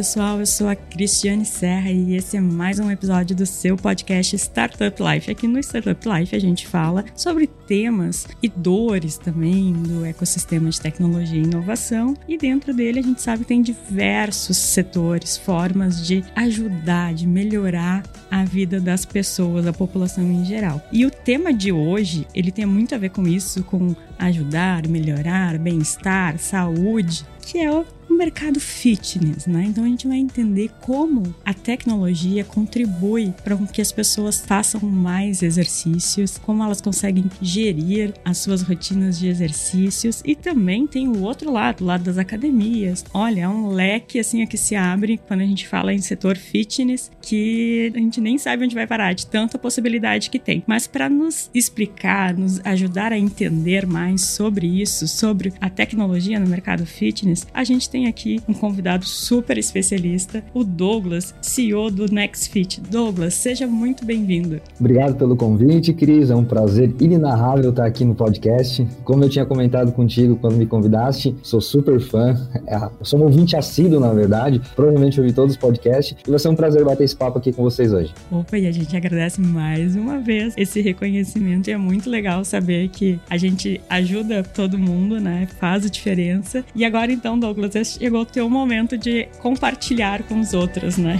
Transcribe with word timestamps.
Pessoal, 0.00 0.40
eu 0.40 0.46
sou 0.46 0.66
a 0.66 0.74
Cristiane 0.74 1.44
Serra 1.44 1.90
e 1.90 2.16
esse 2.16 2.34
é 2.34 2.40
mais 2.40 2.78
um 2.78 2.90
episódio 2.90 3.36
do 3.36 3.44
seu 3.44 3.76
podcast 3.76 4.34
Startup 4.34 4.96
Life. 5.02 5.30
Aqui 5.30 5.46
no 5.46 5.58
Startup 5.58 6.08
Life 6.08 6.34
a 6.34 6.38
gente 6.38 6.66
fala 6.66 7.04
sobre 7.14 7.46
temas 7.46 8.26
e 8.42 8.48
dores 8.48 9.18
também 9.18 9.74
do 9.74 10.02
ecossistema 10.06 10.70
de 10.70 10.80
tecnologia 10.80 11.38
e 11.38 11.44
inovação 11.44 12.16
e 12.26 12.38
dentro 12.38 12.72
dele 12.72 13.00
a 13.00 13.02
gente 13.02 13.20
sabe 13.20 13.42
que 13.42 13.48
tem 13.48 13.60
diversos 13.60 14.56
setores, 14.56 15.36
formas 15.36 16.06
de 16.06 16.24
ajudar, 16.34 17.12
de 17.12 17.26
melhorar 17.26 18.02
a 18.30 18.42
vida 18.42 18.80
das 18.80 19.04
pessoas, 19.04 19.66
da 19.66 19.72
população 19.74 20.24
em 20.24 20.46
geral. 20.46 20.80
E 20.90 21.04
o 21.04 21.10
tema 21.10 21.52
de 21.52 21.72
hoje, 21.72 22.26
ele 22.34 22.50
tem 22.50 22.64
muito 22.64 22.94
a 22.94 22.98
ver 22.98 23.10
com 23.10 23.28
isso, 23.28 23.62
com 23.64 23.94
ajudar, 24.18 24.88
melhorar, 24.88 25.58
bem-estar, 25.58 26.38
saúde, 26.38 27.26
que 27.44 27.58
é 27.58 27.70
o 27.70 27.84
mercado 28.16 28.60
fitness, 28.60 29.46
né? 29.46 29.64
Então 29.66 29.84
a 29.84 29.88
gente 29.88 30.06
vai 30.06 30.18
entender 30.18 30.70
como 30.80 31.34
a 31.44 31.54
tecnologia 31.54 32.44
contribui 32.44 33.32
para 33.44 33.56
que 33.66 33.80
as 33.80 33.92
pessoas 33.92 34.40
façam 34.40 34.80
mais 34.80 35.42
exercícios, 35.42 36.38
como 36.38 36.62
elas 36.62 36.80
conseguem 36.80 37.24
gerir 37.40 38.14
as 38.24 38.38
suas 38.38 38.62
rotinas 38.62 39.18
de 39.18 39.28
exercícios 39.28 40.22
e 40.24 40.34
também 40.34 40.86
tem 40.86 41.08
o 41.08 41.22
outro 41.22 41.52
lado, 41.52 41.82
o 41.82 41.86
lado 41.86 42.04
das 42.04 42.18
academias. 42.18 43.04
Olha, 43.12 43.42
é 43.42 43.48
um 43.48 43.68
leque 43.68 44.18
assim 44.18 44.46
que 44.46 44.56
se 44.56 44.74
abre 44.74 45.20
quando 45.28 45.40
a 45.40 45.46
gente 45.46 45.68
fala 45.68 45.92
em 45.92 46.00
setor 46.00 46.36
fitness 46.36 47.10
que 47.22 47.92
a 47.94 47.98
gente 47.98 48.20
nem 48.20 48.38
sabe 48.38 48.64
onde 48.64 48.74
vai 48.74 48.86
parar 48.86 49.12
de 49.12 49.26
tanta 49.26 49.58
possibilidade 49.58 50.30
que 50.30 50.38
tem. 50.38 50.62
Mas 50.66 50.86
para 50.86 51.08
nos 51.08 51.50
explicar, 51.54 52.36
nos 52.36 52.60
ajudar 52.64 53.12
a 53.12 53.18
entender 53.18 53.86
mais 53.86 54.24
sobre 54.24 54.66
isso, 54.66 55.06
sobre 55.06 55.52
a 55.60 55.68
tecnologia 55.68 56.38
no 56.38 56.46
mercado 56.46 56.86
fitness, 56.86 57.46
a 57.52 57.64
gente 57.64 57.88
tem 57.88 57.99
aqui 58.06 58.40
um 58.48 58.54
convidado 58.54 59.04
super 59.04 59.58
especialista, 59.58 60.42
o 60.54 60.64
Douglas, 60.64 61.34
CEO 61.40 61.90
do 61.90 62.12
NextFit. 62.12 62.80
Douglas, 62.80 63.34
seja 63.34 63.66
muito 63.66 64.04
bem-vindo. 64.04 64.60
Obrigado 64.78 65.16
pelo 65.16 65.36
convite, 65.36 65.92
Cris. 65.92 66.30
É 66.30 66.34
um 66.34 66.44
prazer 66.44 66.94
inenarrável 67.00 67.70
estar 67.70 67.86
aqui 67.86 68.04
no 68.04 68.14
podcast. 68.14 68.86
Como 69.04 69.24
eu 69.24 69.28
tinha 69.28 69.44
comentado 69.46 69.92
contigo 69.92 70.36
quando 70.36 70.56
me 70.56 70.66
convidaste, 70.66 71.34
sou 71.42 71.60
super 71.60 72.00
fã. 72.00 72.34
É, 72.66 72.76
eu 72.76 73.04
sou 73.04 73.20
um 73.20 73.24
ouvinte 73.24 73.56
assíduo, 73.56 74.00
na 74.00 74.12
verdade. 74.12 74.60
Provavelmente 74.74 75.20
ouvi 75.20 75.32
todos 75.32 75.54
os 75.54 75.60
podcasts. 75.60 76.16
E 76.26 76.30
vai 76.30 76.38
ser 76.38 76.48
um 76.48 76.56
prazer 76.56 76.84
bater 76.84 77.04
esse 77.04 77.16
papo 77.16 77.38
aqui 77.38 77.52
com 77.52 77.62
vocês 77.62 77.92
hoje. 77.92 78.12
Opa, 78.30 78.58
e 78.58 78.66
a 78.66 78.72
gente 78.72 78.96
agradece 78.96 79.40
mais 79.40 79.96
uma 79.96 80.18
vez 80.18 80.54
esse 80.56 80.80
reconhecimento. 80.80 81.68
E 81.68 81.72
é 81.72 81.76
muito 81.76 82.08
legal 82.08 82.44
saber 82.44 82.88
que 82.88 83.18
a 83.28 83.36
gente 83.36 83.80
ajuda 83.88 84.42
todo 84.42 84.78
mundo, 84.78 85.20
né? 85.20 85.48
Faz 85.58 85.84
a 85.84 85.88
diferença. 85.88 86.64
E 86.74 86.84
agora, 86.84 87.12
então, 87.12 87.38
Douglas, 87.38 87.74
chegou 87.98 88.22
o 88.22 88.26
teu 88.26 88.48
momento 88.48 88.96
de 88.96 89.28
compartilhar 89.40 90.22
com 90.24 90.40
os 90.40 90.54
outros, 90.54 90.96
né? 90.96 91.18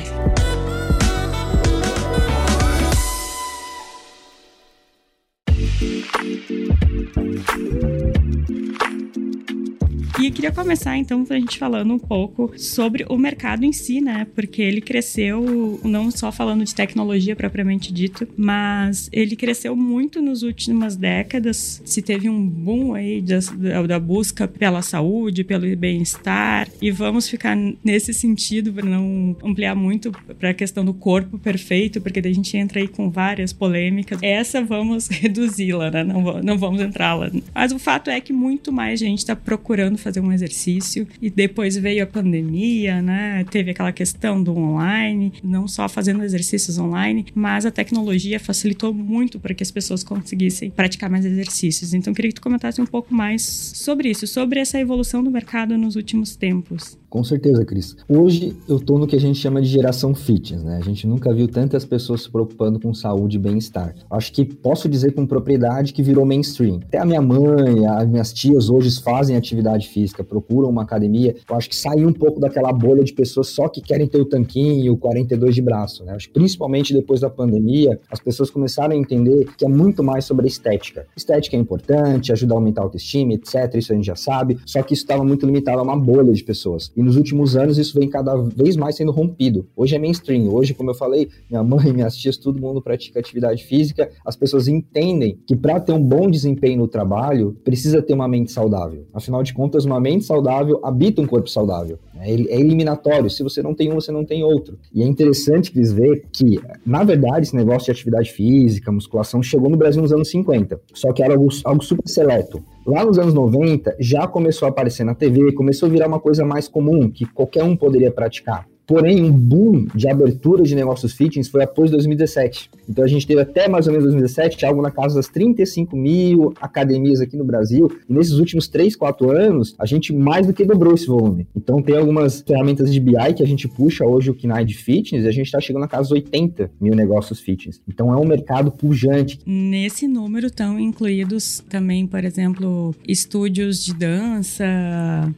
Queria 10.41 10.53
começar 10.53 10.97
então 10.97 11.27
a 11.29 11.35
gente 11.35 11.59
falando 11.59 11.93
um 11.93 11.99
pouco 11.99 12.51
sobre 12.57 13.05
o 13.11 13.19
mercado 13.19 13.63
em 13.65 13.73
si, 13.73 14.01
né? 14.01 14.27
Porque 14.35 14.63
ele 14.63 14.81
cresceu 14.81 15.79
não 15.85 16.11
só 16.11 16.33
falando 16.33 16.65
de 16.65 16.75
tecnologia 16.75 17.37
propriamente 17.37 17.93
dito, 17.93 18.27
mas 18.39 19.11
ele 19.13 19.37
cresceu 19.37 19.77
muito 19.77 20.23
nas 20.23 20.43
últimas 20.43 20.97
décadas. 20.97 21.83
Se 21.85 22.01
teve 22.01 22.31
um 22.31 22.47
boom 22.47 22.95
aí 22.95 23.21
da, 23.21 23.83
da 23.83 24.01
busca 24.01 24.49
pela 24.49 24.81
saúde, 24.81 25.45
pelo 25.45 25.77
bem-estar, 25.77 26.69
e 26.81 26.91
vamos 26.91 27.29
ficar 27.29 27.55
nesse 27.85 28.15
sentido 28.15 28.73
para 28.73 28.87
não 28.87 29.37
ampliar 29.45 29.75
muito 29.75 30.11
para 30.39 30.51
a 30.51 30.55
questão 30.55 30.85
do 30.85 30.95
corpo 30.95 31.39
perfeito, 31.39 32.01
porque 32.01 32.23
daí 32.23 32.33
a 32.33 32.35
gente 32.35 32.57
entra 32.57 32.81
aí 32.81 32.89
com 32.89 33.11
várias 33.11 33.53
polêmicas. 33.53 34.19
Essa 34.23 34.63
vamos 34.63 35.07
reduzi-la, 35.13 35.91
né? 35.91 36.03
Não, 36.03 36.41
não 36.43 36.57
vamos 36.57 36.81
entrar 36.81 37.15
lá. 37.15 37.31
Mas 37.55 37.73
o 37.73 37.79
fato 37.79 38.09
é 38.09 38.19
que 38.23 38.33
muito 38.33 38.73
mais 38.73 39.01
gente 39.01 39.19
está 39.19 39.37
procurando 39.37 39.99
fazer 39.99 40.21
fazer 40.21 40.21
um 40.31 40.33
exercício. 40.33 41.07
E 41.21 41.29
depois 41.29 41.77
veio 41.77 42.03
a 42.03 42.07
pandemia, 42.07 43.03
né? 43.03 43.45
Teve 43.51 43.71
aquela 43.71 43.93
questão 43.93 44.43
do 44.43 44.57
online, 44.57 45.33
não 45.43 45.67
só 45.67 45.89
fazendo 45.89 46.23
exercícios 46.23 46.79
online, 46.79 47.27
mas 47.35 47.67
a 47.67 47.71
tecnologia 47.71 48.39
facilitou 48.39 48.93
muito 48.95 49.39
para 49.39 49.55
que 49.55 49.63
as 49.63 49.71
pessoas 49.71 50.03
conseguissem 50.03 50.71
praticar 50.71 51.11
mais 51.11 51.25
exercícios. 51.25 51.95
Então, 51.95 52.15
queria 52.15 52.31
que 52.31 52.37
tu 52.37 52.43
comentasse 52.43 52.81
um 52.81 52.87
pouco 52.87 53.15
mais 53.15 53.43
sobre 53.43 54.11
isso, 54.11 54.27
sobre 54.27 54.61
essa 54.61 54.79
evolução 54.79 55.23
do 55.23 55.31
mercado 55.31 55.77
nos 55.77 55.97
últimos 55.97 56.37
tempos. 56.37 57.00
Com 57.11 57.25
certeza, 57.25 57.65
Cris. 57.65 57.97
Hoje 58.09 58.57
eu 58.69 58.77
estou 58.77 58.97
no 58.97 59.05
que 59.05 59.17
a 59.17 59.21
gente 59.21 59.37
chama 59.37 59.61
de 59.61 59.67
geração 59.67 60.15
fitness, 60.15 60.63
né? 60.63 60.79
A 60.81 60.85
gente 60.85 61.09
nunca 61.09 61.35
viu 61.35 61.49
tantas 61.49 61.85
pessoas 61.85 62.23
se 62.23 62.31
preocupando 62.31 62.79
com 62.79 62.95
saúde 62.95 63.37
e 63.37 63.41
bem-estar. 63.41 63.97
Acho 64.09 64.33
que 64.33 64.45
posso 64.45 64.89
dizer 64.89 65.13
com 65.13 65.27
propriedade 65.27 65.93
que 65.93 66.05
virou 66.05 66.25
mainstream. 66.25 66.79
Até 66.87 66.99
a 66.99 67.05
minha 67.05 67.21
mãe, 67.21 67.85
as 67.85 68.09
minhas 68.09 68.33
tias 68.33 68.71
hoje 68.71 69.03
fazem 69.03 69.37
atividade 69.37 69.89
física, 69.89 70.23
procuram 70.23 70.71
uma 70.71 70.83
academia. 70.83 71.35
Eu 71.49 71.57
acho 71.57 71.69
que 71.69 71.75
saiu 71.75 72.07
um 72.07 72.13
pouco 72.13 72.39
daquela 72.39 72.73
bolha 72.73 73.03
de 73.03 73.13
pessoas 73.13 73.49
só 73.49 73.69
que 73.69 73.81
querem 73.81 74.07
ter 74.07 74.21
o 74.21 74.25
tanquinho, 74.25 74.93
o 74.93 74.97
42 74.97 75.53
de 75.53 75.63
braço, 75.63 76.05
né? 76.05 76.13
Acho 76.13 76.29
que 76.29 76.35
principalmente 76.35 76.95
depois 76.95 77.21
da 77.21 77.29
pandemia, 77.29 77.99
as 78.09 78.21
pessoas 78.21 78.51
começaram 78.51 78.95
a 78.95 78.97
entender 78.97 79.49
que 79.59 79.65
é 79.65 79.69
muito 79.69 80.05
mais 80.05 80.25
sobre 80.27 80.45
a 80.45 80.49
estética. 80.49 81.09
Estética 81.17 81.57
é 81.57 81.59
importante, 81.59 82.31
ajuda 82.31 82.55
a 82.55 82.57
aumentar 82.57 82.83
a 82.83 82.85
autoestima, 82.85 83.33
etc. 83.33 83.75
Isso 83.75 83.93
a 83.93 83.97
gente 83.97 84.07
já 84.07 84.17
sabe. 84.17 84.59
Só 84.65 84.81
que 84.81 84.95
isso 84.95 85.03
estava 85.03 85.25
muito 85.25 85.45
limitado 85.45 85.81
a 85.81 85.83
uma 85.83 85.99
bolha 85.99 86.33
de 86.33 86.45
pessoas. 86.45 86.93
E 87.01 87.03
nos 87.03 87.17
últimos 87.17 87.57
anos 87.57 87.79
isso 87.79 87.99
vem 87.99 88.11
cada 88.11 88.37
vez 88.37 88.77
mais 88.77 88.95
sendo 88.95 89.11
rompido. 89.11 89.67
Hoje 89.75 89.97
é 89.97 89.99
mainstream. 89.99 90.53
Hoje, 90.53 90.75
como 90.75 90.91
eu 90.91 90.95
falei, 90.95 91.31
minha 91.49 91.65
mãe, 91.65 91.91
minhas 91.95 92.15
tias, 92.15 92.37
todo 92.37 92.61
mundo 92.61 92.83
pratica 92.83 93.19
atividade 93.19 93.65
física. 93.65 94.11
As 94.23 94.37
pessoas 94.37 94.69
entendem 94.69 95.39
que 95.47 95.57
para 95.57 95.81
ter 95.81 95.93
um 95.93 96.03
bom 96.03 96.31
desempenho 96.31 96.77
no 96.77 96.87
trabalho, 96.87 97.57
precisa 97.65 98.03
ter 98.03 98.13
uma 98.13 98.29
mente 98.29 98.53
saudável. 98.53 99.07
Afinal 99.15 99.43
de 99.43 99.55
contas, 99.55 99.87
uma 99.87 99.99
mente 99.99 100.27
saudável 100.27 100.79
habita 100.85 101.23
um 101.23 101.27
corpo 101.27 101.49
saudável. 101.49 101.99
É, 102.19 102.35
é 102.35 102.61
eliminatório. 102.61 103.31
Se 103.31 103.43
você 103.43 103.63
não 103.63 103.75
tem 103.75 103.91
um, 103.91 103.95
você 103.95 104.13
não 104.13 104.23
tem 104.23 104.45
outro. 104.45 104.79
E 104.95 105.03
é 105.03 105.07
interessante, 105.07 105.73
Cris, 105.73 105.91
ver 105.91 106.27
que, 106.31 106.61
na 106.85 107.03
verdade, 107.03 107.47
esse 107.47 107.57
negócio 107.57 107.87
de 107.87 107.93
atividade 107.93 108.31
física, 108.31 108.93
musculação, 108.93 109.43
chegou 109.43 109.71
no 109.71 109.77
Brasil 109.79 110.03
nos 110.03 110.13
anos 110.13 110.29
50. 110.29 110.79
Só 110.93 111.15
que 111.15 111.23
era 111.23 111.33
algo, 111.33 111.49
algo 111.65 111.83
super 111.83 112.07
seleto. 112.07 112.63
Lá 112.91 113.05
nos 113.05 113.21
anos 113.21 113.33
90, 113.33 113.95
já 114.01 114.27
começou 114.27 114.67
a 114.67 114.69
aparecer 114.69 115.05
na 115.05 115.15
TV, 115.15 115.53
começou 115.53 115.89
a 115.89 115.93
virar 115.93 116.09
uma 116.09 116.19
coisa 116.19 116.45
mais 116.45 116.67
comum, 116.67 117.09
que 117.09 117.25
qualquer 117.25 117.63
um 117.63 117.77
poderia 117.77 118.11
praticar. 118.11 118.67
Porém, 118.91 119.23
um 119.23 119.31
boom 119.31 119.87
de 119.95 120.09
abertura 120.09 120.65
de 120.65 120.75
negócios 120.75 121.13
fitness 121.13 121.47
foi 121.47 121.63
após 121.63 121.93
2017. 121.93 122.69
Então 122.89 123.05
a 123.05 123.07
gente 123.07 123.25
teve 123.25 123.41
até 123.41 123.69
mais 123.69 123.87
ou 123.87 123.93
menos 123.93 124.03
2017 124.07 124.67
algo 124.67 124.83
na 124.83 124.91
casa 124.91 125.15
das 125.15 125.29
35 125.29 125.97
mil 125.97 126.53
academias 126.61 127.21
aqui 127.21 127.37
no 127.37 127.45
Brasil. 127.45 127.89
E 128.09 128.13
nesses 128.13 128.33
últimos 128.33 128.67
3, 128.67 128.97
4 128.97 129.31
anos, 129.31 129.77
a 129.79 129.87
gente 129.87 130.13
mais 130.13 130.45
do 130.49 130.53
que 130.53 130.65
dobrou 130.65 130.93
esse 130.93 131.07
volume. 131.07 131.47
Então 131.55 131.81
tem 131.81 131.97
algumas 131.97 132.41
ferramentas 132.41 132.93
de 132.93 132.99
BI 132.99 133.35
que 133.37 133.45
a 133.45 133.47
gente 133.47 133.69
puxa 133.69 134.05
hoje 134.05 134.29
o 134.29 134.35
KNAI 134.35 134.65
de 134.65 134.75
fitness 134.75 135.25
e 135.25 135.29
a 135.29 135.31
gente 135.31 135.47
está 135.47 135.61
chegando 135.61 135.83
na 135.83 135.89
casa 135.89 136.09
dos 136.09 136.11
80 136.11 136.73
mil 136.81 136.97
negócios 136.97 137.39
fitness. 137.39 137.81
Então 137.89 138.13
é 138.13 138.17
um 138.17 138.27
mercado 138.27 138.73
pujante. 138.73 139.39
Nesse 139.47 140.09
número 140.09 140.49
estão 140.49 140.81
incluídos 140.81 141.63
também, 141.69 142.09
por 142.09 142.25
exemplo, 142.25 142.93
estúdios 143.07 143.85
de 143.85 143.95
dança, 143.95 144.65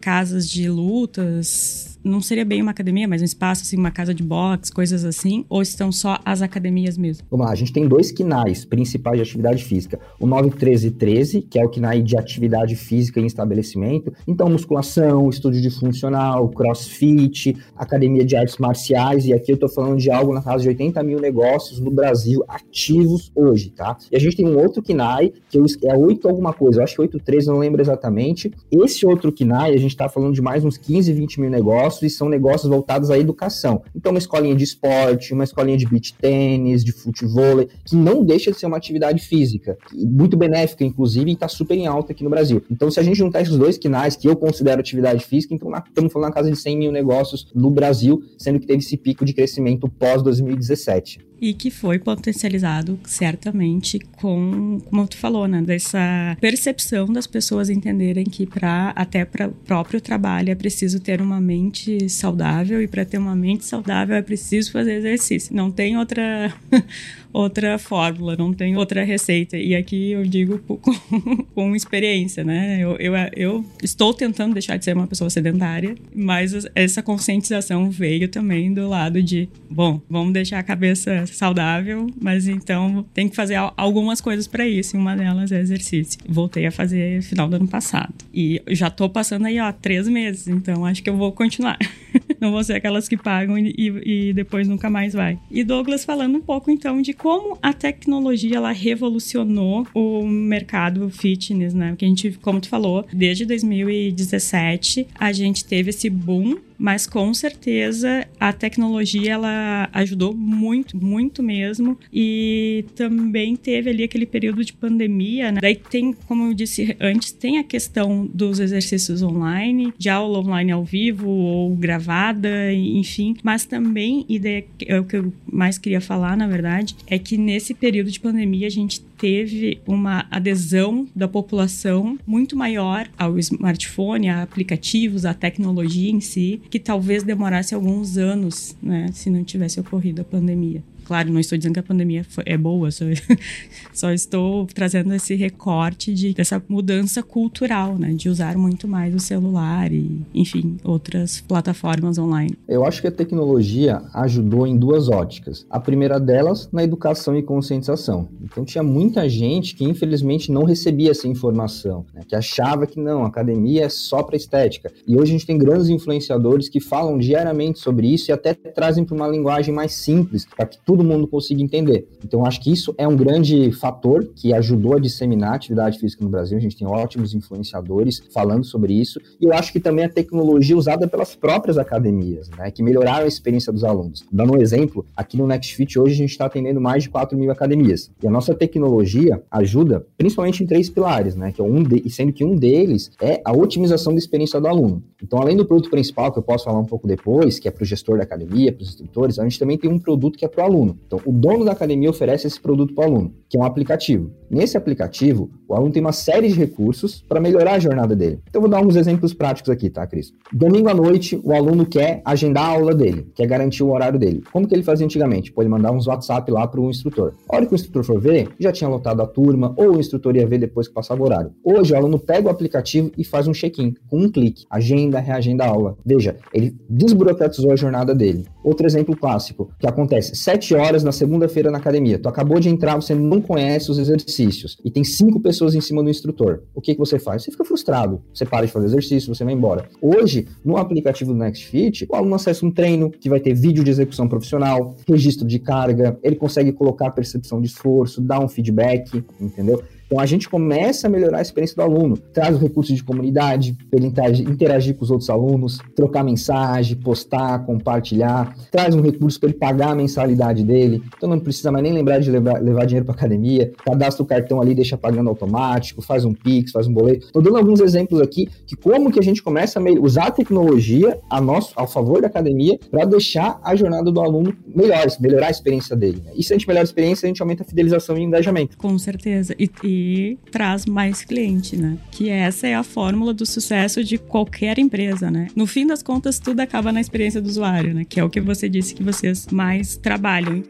casas 0.00 0.48
de 0.48 0.70
lutas, 0.70 1.91
não 2.04 2.20
seria 2.20 2.44
bem 2.44 2.60
uma 2.62 2.70
academia, 2.70 3.06
mas 3.06 3.22
um 3.22 3.24
espaço, 3.24 3.62
assim, 3.62 3.76
uma 3.76 3.90
casa 3.90 4.12
de 4.12 4.22
boxe, 4.22 4.72
coisas 4.72 5.04
assim? 5.04 5.44
Ou 5.48 5.62
estão 5.62 5.92
só 5.92 6.18
as 6.24 6.42
academias 6.42 6.98
mesmo? 6.98 7.26
Vamos 7.30 7.46
lá, 7.46 7.52
a 7.52 7.56
gente 7.56 7.72
tem 7.72 7.86
dois 7.86 8.10
KINAIs 8.10 8.64
principais 8.64 9.16
de 9.16 9.22
atividade 9.22 9.64
física. 9.64 10.00
O 10.18 10.26
91313, 10.26 11.42
que 11.42 11.58
é 11.58 11.64
o 11.64 11.68
KINAI 11.68 12.02
de 12.02 12.16
atividade 12.16 12.76
física 12.76 13.20
em 13.20 13.26
estabelecimento. 13.26 14.12
Então, 14.26 14.48
musculação, 14.48 15.28
estúdio 15.28 15.60
de 15.60 15.70
funcional, 15.70 16.48
crossfit, 16.48 17.56
academia 17.76 18.24
de 18.24 18.36
artes 18.36 18.58
marciais. 18.58 19.26
E 19.26 19.32
aqui 19.32 19.52
eu 19.52 19.56
tô 19.56 19.68
falando 19.68 19.98
de 19.98 20.10
algo 20.10 20.34
na 20.34 20.42
casa 20.42 20.62
de 20.62 20.68
80 20.68 21.02
mil 21.02 21.20
negócios 21.20 21.78
no 21.80 21.90
Brasil 21.90 22.44
ativos 22.48 23.30
hoje, 23.34 23.70
tá? 23.70 23.96
E 24.10 24.16
a 24.16 24.20
gente 24.20 24.36
tem 24.36 24.46
um 24.46 24.58
outro 24.58 24.82
KINAI, 24.82 25.32
que 25.50 25.58
é 25.86 25.96
8 25.96 26.28
alguma 26.28 26.52
coisa, 26.52 26.80
eu 26.80 26.84
acho 26.84 26.94
que 26.94 27.00
813, 27.00 27.46
não 27.46 27.58
lembro 27.58 27.80
exatamente. 27.80 28.52
Esse 28.70 29.06
outro 29.06 29.30
KINAI, 29.30 29.74
a 29.74 29.78
gente 29.78 29.96
tá 29.96 30.08
falando 30.08 30.34
de 30.34 30.42
mais 30.42 30.64
uns 30.64 30.76
15, 30.76 31.12
20 31.12 31.40
mil 31.40 31.50
negócios 31.50 31.91
negócios 31.92 32.02
e 32.02 32.16
são 32.16 32.28
negócios 32.28 32.70
voltados 32.70 33.10
à 33.10 33.18
educação. 33.18 33.82
Então, 33.94 34.12
uma 34.12 34.18
escolinha 34.18 34.54
de 34.54 34.64
esporte, 34.64 35.34
uma 35.34 35.44
escolinha 35.44 35.76
de 35.76 35.86
beach 35.86 36.14
tênis, 36.14 36.84
de 36.84 36.92
futebol, 36.92 37.66
que 37.84 37.96
não 37.96 38.24
deixa 38.24 38.50
de 38.50 38.58
ser 38.58 38.66
uma 38.66 38.76
atividade 38.76 39.22
física, 39.22 39.76
muito 39.92 40.36
benéfica, 40.36 40.84
inclusive, 40.84 41.30
e 41.30 41.34
está 41.34 41.48
super 41.48 41.76
em 41.76 41.86
alta 41.86 42.12
aqui 42.12 42.24
no 42.24 42.30
Brasil. 42.30 42.62
Então, 42.70 42.90
se 42.90 42.98
a 43.00 43.02
gente 43.02 43.16
juntar 43.16 43.42
esses 43.42 43.56
dois 43.56 43.76
quinais, 43.76 44.16
que 44.16 44.28
eu 44.28 44.36
considero 44.36 44.80
atividade 44.80 45.24
física, 45.24 45.54
então 45.54 45.70
estamos 45.86 46.12
falando 46.12 46.28
na 46.28 46.34
casa 46.34 46.50
de 46.50 46.56
100 46.56 46.78
mil 46.78 46.92
negócios 46.92 47.48
no 47.54 47.70
Brasil, 47.70 48.22
sendo 48.38 48.60
que 48.60 48.66
teve 48.66 48.78
esse 48.78 48.96
pico 48.96 49.24
de 49.24 49.32
crescimento 49.32 49.88
pós-2017 49.88 51.32
e 51.42 51.52
que 51.52 51.72
foi 51.72 51.98
potencializado 51.98 53.00
certamente 53.02 53.98
com, 53.98 54.78
como 54.88 55.08
tu 55.08 55.16
falou, 55.16 55.48
né, 55.48 55.60
dessa 55.60 56.36
percepção 56.40 57.06
das 57.06 57.26
pessoas 57.26 57.68
entenderem 57.68 58.24
que 58.24 58.46
para 58.46 58.90
até 58.90 59.24
para 59.24 59.48
o 59.48 59.50
próprio 59.50 60.00
trabalho 60.00 60.50
é 60.50 60.54
preciso 60.54 61.00
ter 61.00 61.20
uma 61.20 61.40
mente 61.40 61.81
saudável 62.08 62.82
e 62.82 62.88
para 62.88 63.04
ter 63.04 63.18
uma 63.18 63.34
mente 63.34 63.64
saudável 63.64 64.16
é 64.16 64.22
preciso 64.22 64.72
fazer 64.72 64.94
exercício. 64.94 65.54
Não 65.54 65.70
tem 65.70 65.96
outra 65.96 66.52
outra 67.32 67.78
fórmula, 67.78 68.36
não 68.36 68.52
tem 68.52 68.76
outra 68.76 69.02
receita. 69.02 69.56
E 69.56 69.74
aqui 69.74 70.12
eu 70.12 70.24
digo 70.24 70.58
com, 70.58 70.78
com 71.54 71.74
experiência, 71.74 72.44
né? 72.44 72.78
Eu, 72.80 72.96
eu, 72.96 73.12
eu, 73.34 73.64
estou 73.82 74.12
tentando 74.12 74.52
deixar 74.52 74.76
de 74.76 74.84
ser 74.84 74.94
uma 74.94 75.06
pessoa 75.06 75.30
sedentária, 75.30 75.94
mas 76.14 76.66
essa 76.74 77.02
conscientização 77.02 77.90
veio 77.90 78.28
também 78.28 78.72
do 78.72 78.88
lado 78.88 79.22
de, 79.22 79.48
bom, 79.70 80.00
vamos 80.08 80.32
deixar 80.32 80.58
a 80.58 80.62
cabeça 80.62 81.24
saudável, 81.26 82.06
mas 82.20 82.46
então 82.46 83.04
tem 83.14 83.28
que 83.28 83.34
fazer 83.34 83.56
algumas 83.76 84.20
coisas 84.20 84.46
para 84.46 84.66
isso, 84.66 84.96
e 84.96 84.98
uma 84.98 85.16
delas 85.16 85.50
é 85.50 85.60
exercício. 85.60 86.20
Voltei 86.28 86.66
a 86.66 86.70
fazer 86.70 87.22
final 87.22 87.48
do 87.48 87.56
ano 87.56 87.68
passado. 87.68 88.12
E 88.34 88.60
já 88.68 88.90
tô 88.90 89.08
passando 89.08 89.46
aí, 89.46 89.58
ó, 89.58 89.72
três 89.72 90.06
meses, 90.08 90.48
então 90.48 90.84
acho 90.84 91.02
que 91.02 91.08
eu 91.08 91.16
vou 91.16 91.32
continuar. 91.32 91.71
Não 92.40 92.50
vou 92.50 92.62
ser 92.62 92.74
aquelas 92.74 93.08
que 93.08 93.16
pagam 93.16 93.58
e, 93.58 93.72
e 93.78 94.32
depois 94.32 94.66
nunca 94.68 94.90
mais 94.90 95.12
vai. 95.12 95.38
E 95.50 95.64
Douglas 95.64 96.04
falando 96.04 96.36
um 96.36 96.40
pouco 96.40 96.70
então 96.70 97.00
de 97.00 97.12
como 97.12 97.58
a 97.62 97.72
tecnologia 97.72 98.56
ela 98.56 98.72
revolucionou 98.72 99.86
o 99.94 100.26
mercado 100.26 101.08
fitness, 101.10 101.74
né? 101.74 101.90
Porque 101.90 102.04
a 102.04 102.08
gente, 102.08 102.32
como 102.42 102.60
tu 102.60 102.68
falou, 102.68 103.06
desde 103.12 103.46
2017 103.46 105.06
a 105.18 105.32
gente 105.32 105.64
teve 105.64 105.90
esse 105.90 106.10
boom 106.10 106.56
mas 106.78 107.06
com 107.06 107.32
certeza 107.32 108.26
a 108.38 108.52
tecnologia 108.52 109.32
ela 109.32 109.88
ajudou 109.92 110.34
muito, 110.34 110.96
muito 110.96 111.42
mesmo 111.42 111.98
e 112.12 112.84
também 112.94 113.56
teve 113.56 113.90
ali 113.90 114.02
aquele 114.02 114.26
período 114.26 114.64
de 114.64 114.72
pandemia, 114.72 115.52
né? 115.52 115.60
Daí 115.60 115.76
tem, 115.76 116.12
como 116.26 116.46
eu 116.46 116.54
disse 116.54 116.96
antes, 117.00 117.32
tem 117.32 117.58
a 117.58 117.64
questão 117.64 118.28
dos 118.32 118.60
exercícios 118.60 119.22
online, 119.22 119.92
de 119.96 120.08
aula 120.08 120.38
online 120.38 120.72
ao 120.72 120.84
vivo 120.84 121.28
ou 121.28 121.74
gravada, 121.76 122.72
enfim, 122.72 123.36
mas 123.42 123.64
também, 123.64 124.24
e 124.28 124.40
é 124.86 124.98
o 124.98 125.04
que 125.04 125.16
eu 125.16 125.32
mais 125.50 125.78
queria 125.78 126.00
falar, 126.00 126.36
na 126.36 126.46
verdade, 126.46 126.96
é 127.06 127.18
que 127.18 127.36
nesse 127.36 127.74
período 127.74 128.10
de 128.10 128.20
pandemia 128.20 128.66
a 128.66 128.70
gente 128.70 129.00
teve 129.22 129.80
uma 129.86 130.26
adesão 130.32 131.06
da 131.14 131.28
população 131.28 132.18
muito 132.26 132.56
maior 132.56 133.08
ao 133.16 133.38
smartphone, 133.38 134.28
a 134.28 134.42
aplicativos, 134.42 135.24
à 135.24 135.32
tecnologia 135.32 136.10
em 136.10 136.20
si, 136.20 136.60
que 136.68 136.80
talvez 136.80 137.22
demorasse 137.22 137.72
alguns 137.72 138.18
anos, 138.18 138.76
né, 138.82 139.06
se 139.12 139.30
não 139.30 139.44
tivesse 139.44 139.78
ocorrido 139.78 140.22
a 140.22 140.24
pandemia. 140.24 140.82
Claro, 141.04 141.32
não 141.32 141.40
estou 141.40 141.56
dizendo 141.58 141.74
que 141.74 141.80
a 141.80 141.82
pandemia 141.82 142.24
é 142.46 142.56
boa, 142.56 142.90
só, 142.90 143.04
só 143.92 144.12
estou 144.12 144.66
trazendo 144.66 145.12
esse 145.14 145.34
recorte 145.34 146.14
de, 146.14 146.32
dessa 146.32 146.62
mudança 146.68 147.22
cultural, 147.22 147.98
né? 147.98 148.12
De 148.12 148.28
usar 148.28 148.56
muito 148.56 148.86
mais 148.86 149.14
o 149.14 149.18
celular 149.18 149.92
e, 149.92 150.20
enfim, 150.34 150.76
outras 150.84 151.40
plataformas 151.40 152.18
online. 152.18 152.56
Eu 152.68 152.84
acho 152.84 153.00
que 153.00 153.08
a 153.08 153.12
tecnologia 153.12 154.02
ajudou 154.14 154.66
em 154.66 154.76
duas 154.76 155.08
óticas. 155.08 155.66
A 155.70 155.80
primeira 155.80 156.18
delas, 156.18 156.68
na 156.72 156.82
educação 156.82 157.36
e 157.36 157.42
conscientização. 157.42 158.28
Então, 158.42 158.64
tinha 158.64 158.82
muita 158.82 159.28
gente 159.28 159.74
que, 159.74 159.84
infelizmente, 159.84 160.50
não 160.50 160.64
recebia 160.64 161.10
essa 161.10 161.28
informação, 161.28 162.04
né? 162.14 162.22
que 162.26 162.34
achava 162.34 162.86
que 162.86 163.00
não, 163.00 163.24
academia 163.24 163.84
é 163.84 163.88
só 163.88 164.22
para 164.22 164.36
estética. 164.36 164.92
E 165.06 165.16
hoje 165.16 165.30
a 165.30 165.32
gente 165.32 165.46
tem 165.46 165.58
grandes 165.58 165.88
influenciadores 165.88 166.68
que 166.68 166.80
falam 166.80 167.18
diariamente 167.18 167.78
sobre 167.78 168.06
isso 168.06 168.30
e 168.30 168.32
até 168.32 168.54
trazem 168.54 169.04
para 169.04 169.14
uma 169.14 169.28
linguagem 169.28 169.74
mais 169.74 169.94
simples, 169.94 170.44
para 170.44 170.66
que 170.66 170.78
todo 171.02 171.04
mundo 171.04 171.26
consiga 171.26 171.60
entender. 171.60 172.06
Então, 172.24 172.46
acho 172.46 172.60
que 172.60 172.72
isso 172.72 172.94
é 172.96 173.06
um 173.06 173.16
grande 173.16 173.72
fator 173.72 174.24
que 174.36 174.54
ajudou 174.54 174.94
a 174.94 175.00
disseminar 175.00 175.52
a 175.52 175.56
atividade 175.56 175.98
física 175.98 176.24
no 176.24 176.30
Brasil. 176.30 176.56
A 176.56 176.60
gente 176.60 176.76
tem 176.76 176.86
ótimos 176.86 177.34
influenciadores 177.34 178.22
falando 178.32 178.64
sobre 178.64 178.94
isso. 178.94 179.20
E 179.40 179.44
eu 179.44 179.52
acho 179.52 179.72
que 179.72 179.80
também 179.80 180.04
a 180.04 180.08
tecnologia 180.08 180.76
usada 180.76 181.08
pelas 181.08 181.34
próprias 181.34 181.76
academias, 181.76 182.48
né, 182.50 182.70
que 182.70 182.82
melhoraram 182.82 183.24
a 183.24 183.28
experiência 183.28 183.72
dos 183.72 183.82
alunos. 183.82 184.24
Dando 184.32 184.54
um 184.54 184.60
exemplo, 184.60 185.04
aqui 185.16 185.36
no 185.36 185.46
NextFit 185.46 185.98
hoje 185.98 186.14
a 186.14 186.16
gente 186.16 186.30
está 186.30 186.46
atendendo 186.46 186.80
mais 186.80 187.02
de 187.02 187.10
4 187.10 187.36
mil 187.36 187.50
academias. 187.50 188.10
E 188.22 188.28
a 188.28 188.30
nossa 188.30 188.54
tecnologia 188.54 189.42
ajuda 189.50 190.06
principalmente 190.16 190.62
em 190.62 190.66
três 190.66 190.88
pilares, 190.88 191.34
né, 191.34 191.50
que 191.50 191.60
é 191.60 191.64
um 191.64 191.82
de, 191.82 192.08
sendo 192.10 192.32
que 192.32 192.44
um 192.44 192.54
deles 192.54 193.10
é 193.20 193.40
a 193.44 193.52
otimização 193.52 194.12
da 194.12 194.18
experiência 194.18 194.60
do 194.60 194.68
aluno. 194.68 195.02
Então, 195.22 195.40
além 195.40 195.56
do 195.56 195.64
produto 195.64 195.90
principal, 195.90 196.32
que 196.32 196.38
eu 196.38 196.42
posso 196.42 196.64
falar 196.64 196.78
um 196.78 196.84
pouco 196.84 197.06
depois, 197.08 197.58
que 197.58 197.66
é 197.66 197.70
para 197.70 197.82
o 197.82 197.86
gestor 197.86 198.18
da 198.18 198.22
academia, 198.22 198.72
para 198.72 198.82
os 198.82 198.90
instrutores, 198.90 199.38
a 199.38 199.42
gente 199.44 199.58
também 199.58 199.78
tem 199.78 199.90
um 199.90 199.98
produto 199.98 200.38
que 200.38 200.44
é 200.44 200.48
para 200.48 200.62
o 200.62 200.66
aluno 200.66 200.81
aluno. 200.82 200.98
Então, 201.06 201.20
o 201.24 201.32
dono 201.32 201.64
da 201.64 201.72
academia 201.72 202.10
oferece 202.10 202.46
esse 202.46 202.60
produto 202.60 202.94
para 202.94 203.08
o 203.08 203.12
aluno, 203.12 203.34
que 203.48 203.56
é 203.56 203.60
um 203.60 203.64
aplicativo. 203.64 204.30
Nesse 204.50 204.76
aplicativo, 204.76 205.50
o 205.66 205.74
aluno 205.74 205.92
tem 205.92 206.02
uma 206.02 206.12
série 206.12 206.48
de 206.48 206.54
recursos 206.54 207.24
para 207.26 207.40
melhorar 207.40 207.74
a 207.74 207.78
jornada 207.78 208.14
dele. 208.14 208.40
Então, 208.48 208.60
vou 208.60 208.70
dar 208.70 208.78
alguns 208.78 208.96
exemplos 208.96 209.32
práticos 209.32 209.70
aqui, 209.70 209.88
tá, 209.88 210.06
Cris? 210.06 210.32
Domingo 210.52 210.88
à 210.88 210.94
noite, 210.94 211.40
o 211.42 211.54
aluno 211.54 211.86
quer 211.86 212.20
agendar 212.24 212.66
a 212.66 212.72
aula 212.72 212.94
dele, 212.94 213.26
quer 213.34 213.46
garantir 213.46 213.82
o 213.82 213.90
horário 213.90 214.18
dele. 214.18 214.42
Como 214.52 214.66
que 214.66 214.74
ele 214.74 214.82
fazia 214.82 215.06
antigamente? 215.06 215.52
Pô, 215.52 215.62
ele 215.62 215.70
mandava 215.70 215.96
uns 215.96 216.06
WhatsApp 216.06 216.50
lá 216.50 216.66
para 216.66 216.80
o 216.80 216.90
instrutor. 216.90 217.32
A 217.48 217.56
hora 217.56 217.66
que 217.66 217.72
o 217.72 217.74
instrutor 217.74 218.04
for 218.04 218.20
ver, 218.20 218.48
já 218.58 218.72
tinha 218.72 218.88
lotado 218.88 219.22
a 219.22 219.26
turma, 219.26 219.72
ou 219.76 219.96
o 219.96 220.00
instrutor 220.00 220.36
ia 220.36 220.46
ver 220.46 220.58
depois 220.58 220.88
que 220.88 220.94
passava 220.94 221.22
o 221.22 221.24
horário. 221.24 221.52
Hoje, 221.64 221.94
o 221.94 221.96
aluno 221.96 222.18
pega 222.18 222.48
o 222.48 222.50
aplicativo 222.50 223.10
e 223.16 223.24
faz 223.24 223.48
um 223.48 223.52
check-in 223.52 223.94
com 224.08 224.18
um 224.18 224.30
clique. 224.30 224.64
Agenda, 224.68 225.18
reagenda 225.18 225.64
a 225.64 225.68
aula. 225.68 225.96
Veja, 226.04 226.36
ele 226.52 226.76
desburocratizou 226.88 227.72
a 227.72 227.76
jornada 227.76 228.14
dele. 228.14 228.44
Outro 228.62 228.86
exemplo 228.86 229.16
clássico, 229.16 229.70
que 229.78 229.86
acontece 229.86 230.36
7 230.36 230.71
horas 230.74 231.02
na 231.02 231.12
segunda-feira 231.12 231.70
na 231.70 231.78
academia. 231.78 232.18
Tu 232.18 232.28
acabou 232.28 232.58
de 232.58 232.68
entrar, 232.68 232.96
você 232.96 233.14
não 233.14 233.40
conhece 233.40 233.90
os 233.90 233.98
exercícios 233.98 234.78
e 234.84 234.90
tem 234.90 235.04
cinco 235.04 235.40
pessoas 235.40 235.74
em 235.74 235.80
cima 235.80 236.02
do 236.02 236.10
instrutor. 236.10 236.62
O 236.74 236.80
que, 236.80 236.94
que 236.94 236.98
você 236.98 237.18
faz? 237.18 237.42
Você 237.42 237.50
fica 237.50 237.64
frustrado. 237.64 238.22
Você 238.32 238.44
para 238.44 238.66
de 238.66 238.72
fazer 238.72 238.86
exercício, 238.86 239.34
você 239.34 239.44
vai 239.44 239.54
embora. 239.54 239.88
Hoje, 240.00 240.46
no 240.64 240.76
aplicativo 240.76 241.32
do 241.32 241.38
NextFit, 241.38 242.06
o 242.08 242.16
aluno 242.16 242.34
acessa 242.34 242.64
um 242.64 242.70
treino 242.70 243.10
que 243.10 243.28
vai 243.28 243.40
ter 243.40 243.54
vídeo 243.54 243.84
de 243.84 243.90
execução 243.90 244.28
profissional, 244.28 244.96
registro 245.08 245.46
de 245.46 245.58
carga, 245.58 246.18
ele 246.22 246.36
consegue 246.36 246.72
colocar 246.72 247.10
percepção 247.10 247.60
de 247.60 247.66
esforço, 247.66 248.20
dar 248.20 248.40
um 248.40 248.48
feedback, 248.48 249.24
entendeu? 249.40 249.82
Então 250.12 250.20
a 250.20 250.26
gente 250.26 250.46
começa 250.46 251.06
a 251.06 251.10
melhorar 251.10 251.38
a 251.38 251.40
experiência 251.40 251.74
do 251.74 251.80
aluno, 251.80 252.18
traz 252.34 252.54
o 252.54 252.58
recurso 252.58 252.94
de 252.94 253.02
comunidade, 253.02 253.74
ele 253.90 254.08
interagir, 254.08 254.46
interagir, 254.46 254.94
com 254.94 255.04
os 255.04 255.10
outros 255.10 255.30
alunos, 255.30 255.78
trocar 255.96 256.22
mensagem, 256.22 256.98
postar, 256.98 257.64
compartilhar, 257.64 258.54
traz 258.70 258.94
um 258.94 259.00
recurso 259.00 259.40
para 259.40 259.48
ele 259.48 259.58
pagar 259.58 259.92
a 259.92 259.94
mensalidade 259.94 260.64
dele, 260.64 261.02
então 261.16 261.30
não 261.30 261.40
precisa 261.40 261.72
mais 261.72 261.82
nem 261.82 261.94
lembrar 261.94 262.18
de 262.18 262.30
levar, 262.30 262.62
levar 262.62 262.84
dinheiro 262.84 263.06
para 263.06 263.14
academia, 263.14 263.72
cadastra 263.86 264.22
o 264.22 264.26
cartão 264.26 264.60
ali, 264.60 264.74
deixa 264.74 264.98
pagando 264.98 265.30
automático, 265.30 266.02
faz 266.02 266.26
um 266.26 266.34
Pix, 266.34 266.72
faz 266.72 266.86
um 266.86 266.92
boleto. 266.92 267.24
Estou 267.28 267.40
dando 267.40 267.56
alguns 267.56 267.80
exemplos 267.80 268.20
aqui 268.20 268.50
de 268.66 268.76
como 268.76 269.10
que 269.10 269.18
a 269.18 269.22
gente 269.22 269.42
começa 269.42 269.80
a 269.80 269.82
usar 269.98 270.26
a 270.26 270.30
tecnologia 270.30 271.18
a 271.30 271.40
nosso, 271.40 271.72
ao 271.74 271.88
favor 271.88 272.20
da 272.20 272.26
academia 272.26 272.78
para 272.90 273.06
deixar 273.06 273.58
a 273.64 273.74
jornada 273.74 274.12
do 274.12 274.20
aluno 274.20 274.54
melhor, 274.66 275.06
melhorar 275.18 275.46
a 275.46 275.50
experiência 275.50 275.96
dele. 275.96 276.20
Né? 276.22 276.32
E 276.36 276.42
se 276.42 276.52
a 276.52 276.58
gente 276.58 276.68
melhora 276.68 276.84
a 276.84 276.84
experiência, 276.84 277.24
a 277.24 277.28
gente 277.28 277.40
aumenta 277.40 277.62
a 277.62 277.66
fidelização 277.66 278.18
e 278.18 278.20
engajamento. 278.20 278.76
Com 278.76 278.98
certeza. 278.98 279.54
e, 279.58 279.70
e 279.82 280.01
traz 280.50 280.86
mais 280.86 281.24
cliente, 281.24 281.76
né? 281.76 281.96
Que 282.10 282.28
essa 282.28 282.66
é 282.66 282.74
a 282.74 282.82
fórmula 282.82 283.32
do 283.32 283.46
sucesso 283.46 284.02
de 284.02 284.18
qualquer 284.18 284.78
empresa, 284.78 285.30
né? 285.30 285.48
No 285.54 285.66
fim 285.66 285.86
das 285.86 286.02
contas, 286.02 286.38
tudo 286.38 286.60
acaba 286.60 286.92
na 286.92 287.00
experiência 287.00 287.40
do 287.40 287.48
usuário, 287.48 287.94
né? 287.94 288.04
Que 288.08 288.20
é 288.20 288.24
o 288.24 288.30
que 288.30 288.40
você 288.40 288.68
disse 288.68 288.94
que 288.94 289.02
vocês 289.02 289.46
mais 289.50 289.96
trabalham. 289.96 290.62